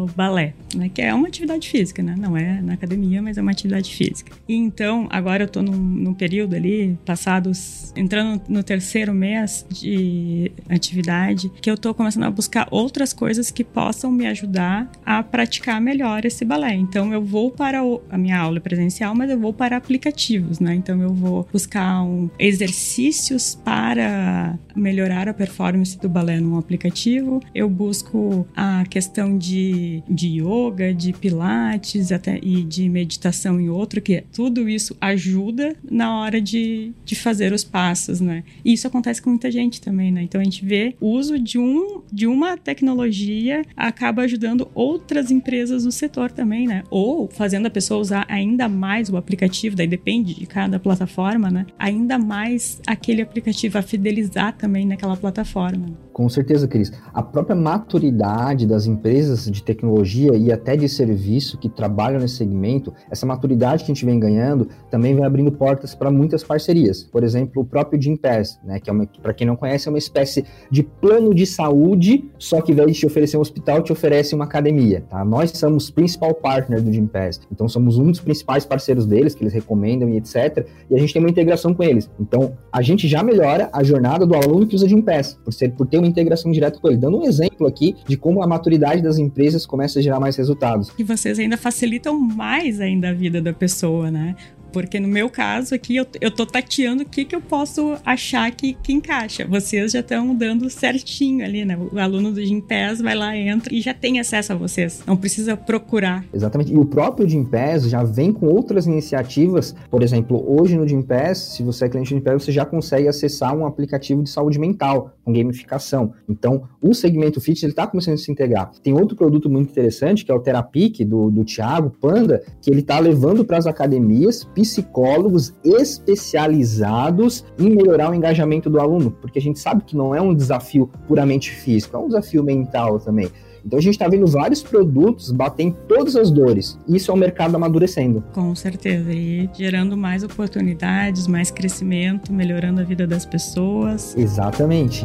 o 0.02 0.06
balé, 0.14 0.54
né, 0.74 0.90
que 0.92 1.00
é 1.00 1.12
uma 1.14 1.28
atividade 1.28 1.68
física, 1.68 2.02
né? 2.02 2.14
Não 2.16 2.36
é 2.36 2.60
na 2.60 2.74
academia, 2.74 3.22
mas 3.22 3.38
é 3.38 3.42
uma 3.42 3.50
atividade 3.50 3.94
física. 3.94 4.32
E 4.46 4.54
então, 4.54 5.08
agora 5.10 5.44
eu 5.44 5.48
tô 5.48 5.62
num, 5.62 5.76
num 5.76 6.14
período 6.14 6.54
ali, 6.54 6.98
passados, 7.04 7.92
entrando 7.96 8.42
no 8.48 8.62
terceiro 8.62 9.14
mês 9.14 9.66
de 9.70 10.52
atividade, 10.68 11.50
que 11.60 11.70
eu 11.70 11.78
tô 11.78 11.94
começando 11.94 12.24
a 12.24 12.30
buscar 12.30 12.68
outras 12.70 13.12
coisas 13.12 13.50
que 13.50 13.64
possam 13.64 14.12
me 14.12 14.26
ajudar 14.26 14.90
a 15.04 15.22
praticar 15.22 15.80
melhor 15.80 16.24
esse 16.24 16.44
balé. 16.44 16.74
Então, 16.74 17.12
eu 17.12 17.24
vou 17.24 17.50
para 17.50 17.82
o, 17.82 18.02
a 18.10 18.18
minha 18.18 18.38
aula 18.38 18.60
presencial, 18.60 19.14
mas 19.14 19.30
eu 19.30 19.38
vou 19.38 19.52
para 19.52 19.76
aplicativos, 19.76 20.60
né? 20.60 20.74
Então, 20.74 21.00
eu 21.00 21.14
vou 21.14 21.48
buscar 21.52 22.02
um, 22.02 22.28
exercícios 22.38 23.54
para 23.64 24.58
melhorar 24.76 25.28
a 25.28 25.34
performance 25.34 25.98
do 25.98 26.08
balé 26.08 26.40
num, 26.40 26.58
aplicativo, 26.58 27.40
eu 27.60 27.68
busco 27.68 28.46
a 28.56 28.84
questão 28.88 29.36
de, 29.36 30.02
de 30.08 30.40
yoga, 30.40 30.94
de 30.94 31.12
pilates 31.12 32.10
até, 32.10 32.38
e 32.42 32.62
de 32.62 32.88
meditação 32.88 33.60
em 33.60 33.68
outro, 33.68 34.00
que 34.00 34.24
tudo 34.32 34.68
isso 34.68 34.96
ajuda 35.00 35.76
na 35.90 36.20
hora 36.20 36.40
de, 36.40 36.92
de 37.04 37.14
fazer 37.14 37.52
os 37.52 37.62
passos, 37.62 38.20
né? 38.20 38.44
E 38.64 38.72
isso 38.72 38.86
acontece 38.86 39.20
com 39.20 39.30
muita 39.30 39.50
gente 39.50 39.80
também, 39.80 40.10
né? 40.10 40.22
Então 40.22 40.40
a 40.40 40.44
gente 40.44 40.64
vê 40.64 40.94
o 41.00 41.08
uso 41.08 41.38
de, 41.38 41.58
um, 41.58 42.00
de 42.10 42.26
uma 42.26 42.56
tecnologia 42.56 43.62
acaba 43.76 44.22
ajudando 44.22 44.68
outras 44.74 45.30
empresas 45.30 45.84
do 45.84 45.92
setor 45.92 46.30
também, 46.30 46.66
né? 46.66 46.82
Ou 46.90 47.28
fazendo 47.28 47.66
a 47.66 47.70
pessoa 47.70 48.00
usar 48.00 48.24
ainda 48.28 48.68
mais 48.68 49.10
o 49.10 49.16
aplicativo, 49.16 49.76
daí 49.76 49.86
depende 49.86 50.34
de 50.34 50.46
cada 50.46 50.78
plataforma, 50.78 51.50
né? 51.50 51.66
Ainda 51.78 52.18
mais 52.18 52.80
aquele 52.86 53.20
aplicativo 53.20 53.76
a 53.76 53.82
fidelizar 53.82 54.56
também 54.56 54.86
naquela 54.86 55.16
plataforma. 55.16 55.86
Com 56.12 56.28
certeza, 56.28 56.68
Cris. 56.68 56.92
A 57.14 57.22
própria 57.22 57.49
maturidade 57.54 58.66
das 58.66 58.86
empresas 58.86 59.50
de 59.50 59.62
tecnologia 59.62 60.36
e 60.36 60.52
até 60.52 60.76
de 60.76 60.88
serviço 60.88 61.58
que 61.58 61.68
trabalham 61.68 62.20
nesse 62.20 62.36
segmento, 62.36 62.92
essa 63.10 63.26
maturidade 63.26 63.84
que 63.84 63.90
a 63.90 63.94
gente 63.94 64.04
vem 64.04 64.18
ganhando, 64.18 64.68
também 64.90 65.14
vem 65.14 65.24
abrindo 65.24 65.52
portas 65.52 65.94
para 65.94 66.10
muitas 66.10 66.42
parcerias. 66.42 67.04
Por 67.04 67.22
exemplo, 67.22 67.62
o 67.62 67.64
próprio 67.64 68.00
Gympass, 68.00 68.58
né, 68.64 68.80
que 68.80 68.90
é 68.90 68.94
para 69.22 69.34
quem 69.34 69.46
não 69.46 69.56
conhece, 69.56 69.88
é 69.88 69.90
uma 69.90 69.98
espécie 69.98 70.44
de 70.70 70.82
plano 70.82 71.34
de 71.34 71.46
saúde, 71.46 72.30
só 72.38 72.60
que 72.60 72.72
ao 72.72 72.74
invés 72.74 72.92
de 72.92 73.00
te 73.00 73.06
oferecer 73.06 73.36
um 73.36 73.40
hospital, 73.40 73.82
te 73.82 73.92
oferece 73.92 74.34
uma 74.34 74.44
academia. 74.44 75.04
Tá? 75.08 75.24
Nós 75.24 75.50
somos 75.52 75.90
principal 75.90 76.34
partner 76.34 76.82
do 76.82 76.92
Gympass, 76.92 77.40
então 77.50 77.68
somos 77.68 77.98
um 77.98 78.10
dos 78.10 78.20
principais 78.20 78.64
parceiros 78.64 79.06
deles, 79.06 79.34
que 79.34 79.42
eles 79.42 79.52
recomendam 79.52 80.08
e 80.08 80.16
etc. 80.16 80.66
E 80.88 80.94
a 80.94 80.98
gente 80.98 81.12
tem 81.12 81.20
uma 81.20 81.30
integração 81.30 81.74
com 81.74 81.82
eles. 81.82 82.10
Então, 82.18 82.52
a 82.72 82.82
gente 82.82 83.08
já 83.08 83.22
melhora 83.22 83.68
a 83.72 83.82
jornada 83.82 84.26
do 84.26 84.34
aluno 84.34 84.66
que 84.66 84.76
usa 84.76 84.88
Gympass, 84.88 85.38
por, 85.44 85.52
ser, 85.52 85.72
por 85.72 85.86
ter 85.86 85.98
uma 85.98 86.06
integração 86.06 86.50
direta 86.50 86.78
com 86.78 86.88
ele. 86.88 86.96
Dando 86.96 87.18
um 87.18 87.24
exemplo 87.24 87.39
aqui 87.66 87.96
de 88.06 88.16
como 88.16 88.42
a 88.42 88.46
maturidade 88.46 89.02
das 89.02 89.18
empresas 89.18 89.64
começa 89.64 89.98
a 89.98 90.02
gerar 90.02 90.20
mais 90.20 90.36
resultados. 90.36 90.92
E 90.98 91.04
vocês 91.04 91.38
ainda 91.38 91.56
facilitam 91.56 92.18
mais 92.18 92.80
ainda 92.80 93.10
a 93.10 93.12
vida 93.12 93.40
da 93.40 93.52
pessoa, 93.52 94.10
né? 94.10 94.34
Porque 94.72 94.98
no 95.00 95.08
meu 95.08 95.28
caso 95.28 95.74
aqui, 95.74 95.96
eu, 95.96 96.06
eu 96.20 96.30
tô 96.30 96.46
tateando 96.46 97.02
o 97.02 97.06
que, 97.06 97.24
que 97.24 97.34
eu 97.34 97.40
posso 97.40 97.96
achar 98.04 98.50
que, 98.50 98.74
que 98.74 98.92
encaixa. 98.92 99.46
Vocês 99.46 99.92
já 99.92 100.00
estão 100.00 100.34
dando 100.34 100.68
certinho 100.70 101.44
ali, 101.44 101.64
né? 101.64 101.76
O 101.76 101.98
aluno 101.98 102.32
do 102.32 102.44
Gimpass 102.44 103.00
vai 103.00 103.14
lá, 103.14 103.36
entra 103.36 103.74
e 103.74 103.80
já 103.80 103.94
tem 103.94 104.20
acesso 104.20 104.52
a 104.52 104.56
vocês. 104.56 105.02
Não 105.06 105.16
precisa 105.16 105.56
procurar. 105.56 106.24
Exatamente. 106.32 106.72
E 106.72 106.76
o 106.76 106.84
próprio 106.84 107.28
Gimpass 107.28 107.84
já 107.84 108.02
vem 108.02 108.32
com 108.32 108.46
outras 108.46 108.86
iniciativas. 108.86 109.74
Por 109.90 110.02
exemplo, 110.02 110.44
hoje 110.46 110.76
no 110.76 110.86
Gimpass, 110.86 111.38
se 111.38 111.62
você 111.62 111.84
é 111.84 111.88
cliente 111.88 112.14
do 112.14 112.18
Gimpass, 112.18 112.44
você 112.44 112.52
já 112.52 112.64
consegue 112.64 113.08
acessar 113.08 113.56
um 113.56 113.66
aplicativo 113.66 114.22
de 114.22 114.30
saúde 114.30 114.58
mental, 114.58 115.12
com 115.24 115.32
gamificação. 115.32 116.12
Então, 116.28 116.62
o 116.80 116.94
segmento 116.94 117.40
fitness 117.40 117.62
ele 117.62 117.72
está 117.72 117.86
começando 117.86 118.14
a 118.14 118.18
se 118.18 118.30
integrar. 118.30 118.70
Tem 118.82 118.92
outro 118.92 119.16
produto 119.16 119.48
muito 119.48 119.70
interessante, 119.70 120.24
que 120.24 120.30
é 120.30 120.34
o 120.34 120.40
Terapic, 120.40 121.04
do, 121.04 121.30
do 121.30 121.44
Thiago 121.44 121.90
Panda, 122.00 122.42
que 122.60 122.70
ele 122.70 122.80
está 122.80 122.98
levando 122.98 123.44
para 123.44 123.58
as 123.58 123.66
academias 123.66 124.48
psicólogos 124.62 125.54
especializados 125.64 127.44
em 127.58 127.70
melhorar 127.70 128.10
o 128.10 128.14
engajamento 128.14 128.68
do 128.70 128.80
aluno, 128.80 129.10
porque 129.10 129.38
a 129.38 129.42
gente 129.42 129.58
sabe 129.58 129.84
que 129.84 129.96
não 129.96 130.14
é 130.14 130.20
um 130.20 130.34
desafio 130.34 130.90
puramente 131.06 131.50
físico, 131.50 131.96
é 131.96 132.00
um 132.00 132.08
desafio 132.08 132.42
mental 132.42 132.98
também. 132.98 133.30
Então 133.64 133.78
a 133.78 133.82
gente 133.82 133.94
está 133.94 134.08
vendo 134.08 134.26
vários 134.26 134.62
produtos 134.62 135.30
bater 135.30 135.64
em 135.64 135.70
todas 135.70 136.16
as 136.16 136.30
dores. 136.30 136.78
Isso 136.88 137.10
é 137.10 137.14
o 137.14 137.16
mercado 137.16 137.54
amadurecendo. 137.54 138.24
Com 138.32 138.54
certeza. 138.54 139.12
E 139.12 139.48
gerando 139.52 139.96
mais 139.96 140.22
oportunidades, 140.22 141.26
mais 141.26 141.50
crescimento, 141.50 142.32
melhorando 142.32 142.80
a 142.80 142.84
vida 142.84 143.06
das 143.06 143.26
pessoas. 143.26 144.16
Exatamente. 144.16 145.04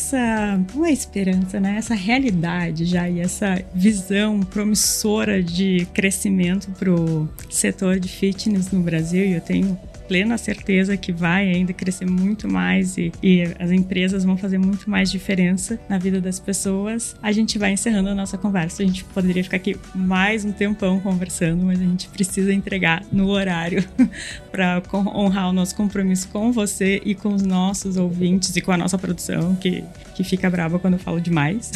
Essa 0.00 0.60
uma 0.74 0.90
esperança, 0.90 1.60
né? 1.60 1.76
Essa 1.76 1.94
realidade 1.94 2.86
já 2.86 3.08
e 3.08 3.20
essa 3.20 3.62
visão 3.74 4.40
promissora 4.40 5.42
de 5.42 5.86
crescimento 5.92 6.70
para 6.72 6.90
o 6.90 7.28
setor 7.50 8.00
de 8.00 8.08
fitness 8.08 8.70
no 8.70 8.80
Brasil. 8.80 9.26
E 9.26 9.32
eu 9.32 9.40
tenho 9.40 9.78
plena 10.10 10.36
certeza 10.36 10.96
que 10.96 11.12
vai 11.12 11.48
ainda 11.48 11.72
crescer 11.72 12.04
muito 12.04 12.48
mais 12.48 12.98
e, 12.98 13.12
e, 13.22 13.44
as 13.60 13.70
empresas 13.70 14.24
vão 14.24 14.36
fazer 14.36 14.58
muito 14.58 14.90
mais 14.90 15.08
diferença 15.08 15.78
na 15.88 15.98
vida 15.98 16.20
das 16.20 16.40
pessoas, 16.40 17.14
a 17.22 17.30
gente 17.30 17.56
vai 17.60 17.70
encerrando 17.70 18.08
a 18.08 18.14
nossa 18.14 18.36
conversa. 18.36 18.82
A 18.82 18.86
gente 18.86 19.04
poderia 19.04 19.44
ficar 19.44 19.58
aqui 19.58 19.76
mais 19.94 20.44
um 20.44 20.50
tempão 20.50 20.98
conversando, 20.98 21.64
mas 21.64 21.80
a 21.80 21.84
gente 21.84 22.08
precisa 22.08 22.52
entregar 22.52 23.04
no 23.12 23.28
horário 23.28 23.84
para 24.50 24.82
honrar 25.14 25.48
o 25.48 25.52
nosso 25.52 25.76
compromisso 25.76 26.28
com 26.30 26.50
você 26.50 27.00
e 27.04 27.14
com 27.14 27.32
os 27.32 27.42
nossos 27.42 27.96
ouvintes 27.96 28.56
e 28.56 28.60
com 28.60 28.72
a 28.72 28.76
nossa 28.76 28.98
produção, 28.98 29.54
que, 29.54 29.84
que 30.22 30.28
fica 30.28 30.50
brava 30.50 30.78
quando 30.78 30.94
eu 30.94 31.00
falo 31.00 31.20
demais. 31.20 31.72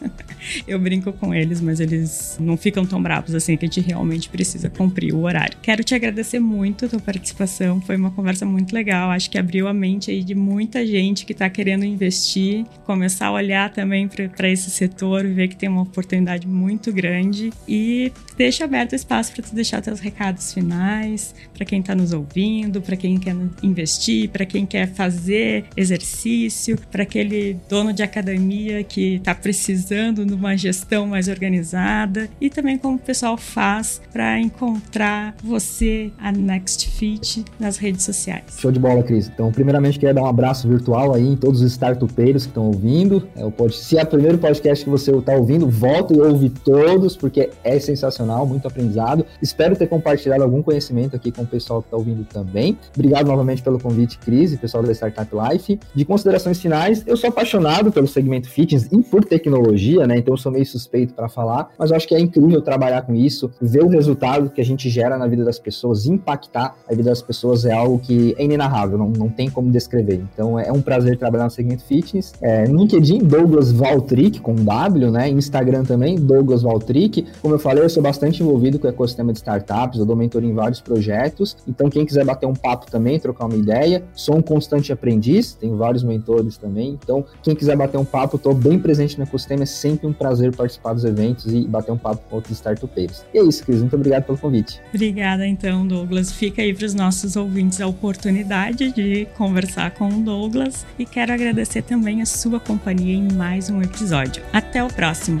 eu 0.66 0.78
brinco 0.78 1.12
com 1.12 1.34
eles, 1.34 1.60
mas 1.60 1.80
eles 1.80 2.36
não 2.40 2.56
ficam 2.56 2.84
tão 2.84 3.02
bravos 3.02 3.34
assim 3.34 3.56
que 3.56 3.64
a 3.64 3.68
gente 3.68 3.80
realmente 3.80 4.28
precisa 4.28 4.68
cumprir 4.68 5.14
o 5.14 5.22
horário. 5.22 5.56
Quero 5.62 5.82
te 5.82 5.94
agradecer 5.94 6.38
muito 6.38 6.84
a 6.84 6.88
tua 6.88 7.00
participação, 7.00 7.80
foi 7.80 7.96
uma 7.96 8.10
conversa 8.10 8.44
muito 8.44 8.72
legal, 8.72 9.10
acho 9.10 9.30
que 9.30 9.38
abriu 9.38 9.68
a 9.68 9.72
mente 9.72 10.10
aí 10.10 10.22
de 10.22 10.34
muita 10.34 10.86
gente 10.86 11.24
que 11.24 11.32
está 11.32 11.48
querendo 11.48 11.84
investir, 11.84 12.64
começar 12.84 13.26
a 13.26 13.32
olhar 13.32 13.72
também 13.72 14.08
para 14.08 14.48
esse 14.48 14.70
setor, 14.70 15.26
ver 15.26 15.48
que 15.48 15.56
tem 15.56 15.68
uma 15.68 15.82
oportunidade 15.82 16.46
muito 16.46 16.92
grande 16.92 17.52
e 17.66 18.12
deixa 18.36 18.64
aberto 18.64 18.92
o 18.92 18.96
espaço 18.96 19.32
para 19.32 19.42
tu 19.42 19.54
deixar 19.54 19.80
teus 19.80 20.00
recados 20.00 20.52
finais, 20.52 21.34
para 21.54 21.64
quem 21.64 21.80
está 21.80 21.94
nos 21.94 22.12
ouvindo, 22.12 22.80
para 22.80 22.96
quem 22.96 23.18
quer 23.18 23.34
investir, 23.62 24.28
para 24.28 24.44
quem 24.44 24.66
quer 24.66 24.92
fazer 24.92 25.64
exercício, 25.76 26.78
para 26.90 27.02
aquele 27.02 27.54
dono 27.78 27.92
de 27.92 28.02
academia 28.02 28.82
que 28.82 29.14
está 29.14 29.32
precisando 29.32 30.26
de 30.26 30.34
uma 30.34 30.56
gestão 30.56 31.06
mais 31.06 31.28
organizada 31.28 32.28
e 32.40 32.50
também 32.50 32.76
como 32.76 32.96
o 32.96 32.98
pessoal 32.98 33.36
faz 33.36 34.00
para 34.12 34.40
encontrar 34.40 35.36
você, 35.44 36.10
a 36.18 36.32
Next 36.32 36.88
Fit, 36.90 37.44
nas 37.58 37.76
redes 37.76 38.04
sociais. 38.04 38.58
Show 38.58 38.72
de 38.72 38.80
bola, 38.80 39.00
Cris. 39.04 39.30
Então, 39.32 39.52
primeiramente, 39.52 39.96
queria 39.96 40.12
dar 40.12 40.22
um 40.22 40.26
abraço 40.26 40.66
virtual 40.66 41.14
aí 41.14 41.24
em 41.24 41.36
todos 41.36 41.60
os 41.62 41.70
startupeiros 41.70 42.42
que 42.42 42.50
estão 42.50 42.64
ouvindo. 42.64 43.28
É 43.36 43.44
o. 43.44 43.70
Se 43.70 43.96
é 43.96 44.02
o 44.02 44.06
primeiro 44.06 44.38
podcast 44.38 44.84
que 44.84 44.90
você 44.90 45.12
está 45.12 45.34
ouvindo, 45.34 45.68
volta 45.68 46.12
e 46.12 46.20
ouve 46.20 46.50
todos, 46.50 47.16
porque 47.16 47.50
é 47.62 47.78
sensacional, 47.78 48.44
muito 48.44 48.66
aprendizado. 48.66 49.24
Espero 49.40 49.76
ter 49.76 49.86
compartilhado 49.86 50.42
algum 50.42 50.62
conhecimento 50.62 51.14
aqui 51.14 51.30
com 51.30 51.42
o 51.42 51.46
pessoal 51.46 51.80
que 51.80 51.86
está 51.86 51.96
ouvindo 51.96 52.24
também. 52.24 52.76
Obrigado 52.92 53.26
novamente 53.28 53.62
pelo 53.62 53.78
convite, 53.78 54.18
Cris, 54.18 54.52
e 54.52 54.56
pessoal 54.56 54.82
da 54.82 54.90
Startup 54.90 55.30
Life. 55.32 55.78
De 55.94 56.04
considerações 56.04 56.60
finais, 56.60 57.04
eu 57.06 57.16
sou 57.16 57.30
apaixonado 57.68 57.92
pelo 57.92 58.06
segmento 58.06 58.48
fitness 58.48 58.88
e 58.90 59.02
por 59.02 59.24
tecnologia, 59.24 60.06
né? 60.06 60.16
Então 60.16 60.34
eu 60.34 60.38
sou 60.38 60.50
meio 60.50 60.64
suspeito 60.64 61.12
para 61.12 61.28
falar, 61.28 61.68
mas 61.78 61.90
eu 61.90 61.96
acho 61.96 62.08
que 62.08 62.14
é 62.14 62.20
incrível 62.20 62.62
trabalhar 62.62 63.02
com 63.02 63.14
isso, 63.14 63.50
ver 63.60 63.84
o 63.84 63.88
resultado 63.88 64.50
que 64.50 64.60
a 64.60 64.64
gente 64.64 64.88
gera 64.88 65.18
na 65.18 65.26
vida 65.26 65.44
das 65.44 65.58
pessoas, 65.58 66.06
impactar 66.06 66.74
a 66.88 66.94
vida 66.94 67.10
das 67.10 67.20
pessoas 67.20 67.64
é 67.64 67.72
algo 67.72 67.98
que 67.98 68.34
é 68.38 68.44
inenarrável, 68.44 68.96
não, 68.96 69.10
não 69.10 69.28
tem 69.28 69.50
como 69.50 69.70
descrever. 69.70 70.22
Então 70.32 70.58
é 70.58 70.72
um 70.72 70.80
prazer 70.80 71.18
trabalhar 71.18 71.44
no 71.44 71.50
segmento 71.50 71.84
fitness. 71.84 72.32
É, 72.40 72.64
LinkedIn, 72.64 73.18
Douglas 73.18 73.70
Valtric, 73.70 74.40
com 74.40 74.54
W, 74.54 75.10
né? 75.10 75.28
Instagram 75.28 75.84
também, 75.84 76.16
Douglas 76.16 76.62
Valtric. 76.62 77.26
Como 77.42 77.54
eu 77.54 77.58
falei, 77.58 77.84
eu 77.84 77.90
sou 77.90 78.02
bastante 78.02 78.42
envolvido 78.42 78.78
com 78.78 78.86
o 78.86 78.90
ecossistema 78.90 79.32
de 79.32 79.38
startups, 79.38 79.98
eu 79.98 80.06
dou 80.06 80.16
mentoria 80.16 80.48
em 80.48 80.54
vários 80.54 80.80
projetos. 80.80 81.56
Então, 81.66 81.90
quem 81.90 82.06
quiser 82.06 82.24
bater 82.24 82.46
um 82.46 82.54
papo 82.54 82.90
também, 82.90 83.18
trocar 83.18 83.46
uma 83.46 83.56
ideia, 83.56 84.02
sou 84.14 84.36
um 84.36 84.42
constante 84.42 84.92
aprendiz, 84.92 85.54
tenho 85.54 85.76
vários 85.76 86.02
mentores 86.02 86.56
também. 86.56 86.98
Então, 87.02 87.24
quem 87.48 87.56
quiser 87.56 87.76
bater 87.76 87.96
um 87.96 88.04
papo, 88.04 88.36
estou 88.36 88.52
bem 88.52 88.78
presente 88.78 89.16
no 89.16 89.24
ecossistema, 89.24 89.62
é 89.62 89.66
sempre 89.66 90.06
um 90.06 90.12
prazer 90.12 90.54
participar 90.54 90.92
dos 90.92 91.04
eventos 91.04 91.46
e 91.46 91.66
bater 91.66 91.90
um 91.90 91.96
papo 91.96 92.22
com 92.28 92.36
outros 92.36 92.54
startupeiros. 92.56 93.24
E 93.32 93.38
é 93.38 93.42
isso, 93.42 93.64
Cris, 93.64 93.80
muito 93.80 93.96
obrigado 93.96 94.24
pelo 94.24 94.36
convite. 94.36 94.80
Obrigada, 94.92 95.46
então, 95.46 95.86
Douglas. 95.86 96.30
Fica 96.30 96.60
aí 96.60 96.74
para 96.74 96.84
os 96.84 96.92
nossos 96.92 97.36
ouvintes 97.36 97.80
a 97.80 97.86
oportunidade 97.86 98.92
de 98.92 99.26
conversar 99.36 99.92
com 99.92 100.08
o 100.08 100.20
Douglas 100.20 100.84
e 100.98 101.06
quero 101.06 101.32
agradecer 101.32 101.80
também 101.80 102.20
a 102.20 102.26
sua 102.26 102.60
companhia 102.60 103.14
em 103.14 103.32
mais 103.32 103.70
um 103.70 103.80
episódio. 103.80 104.42
Até 104.52 104.84
o 104.84 104.88
próximo! 104.88 105.40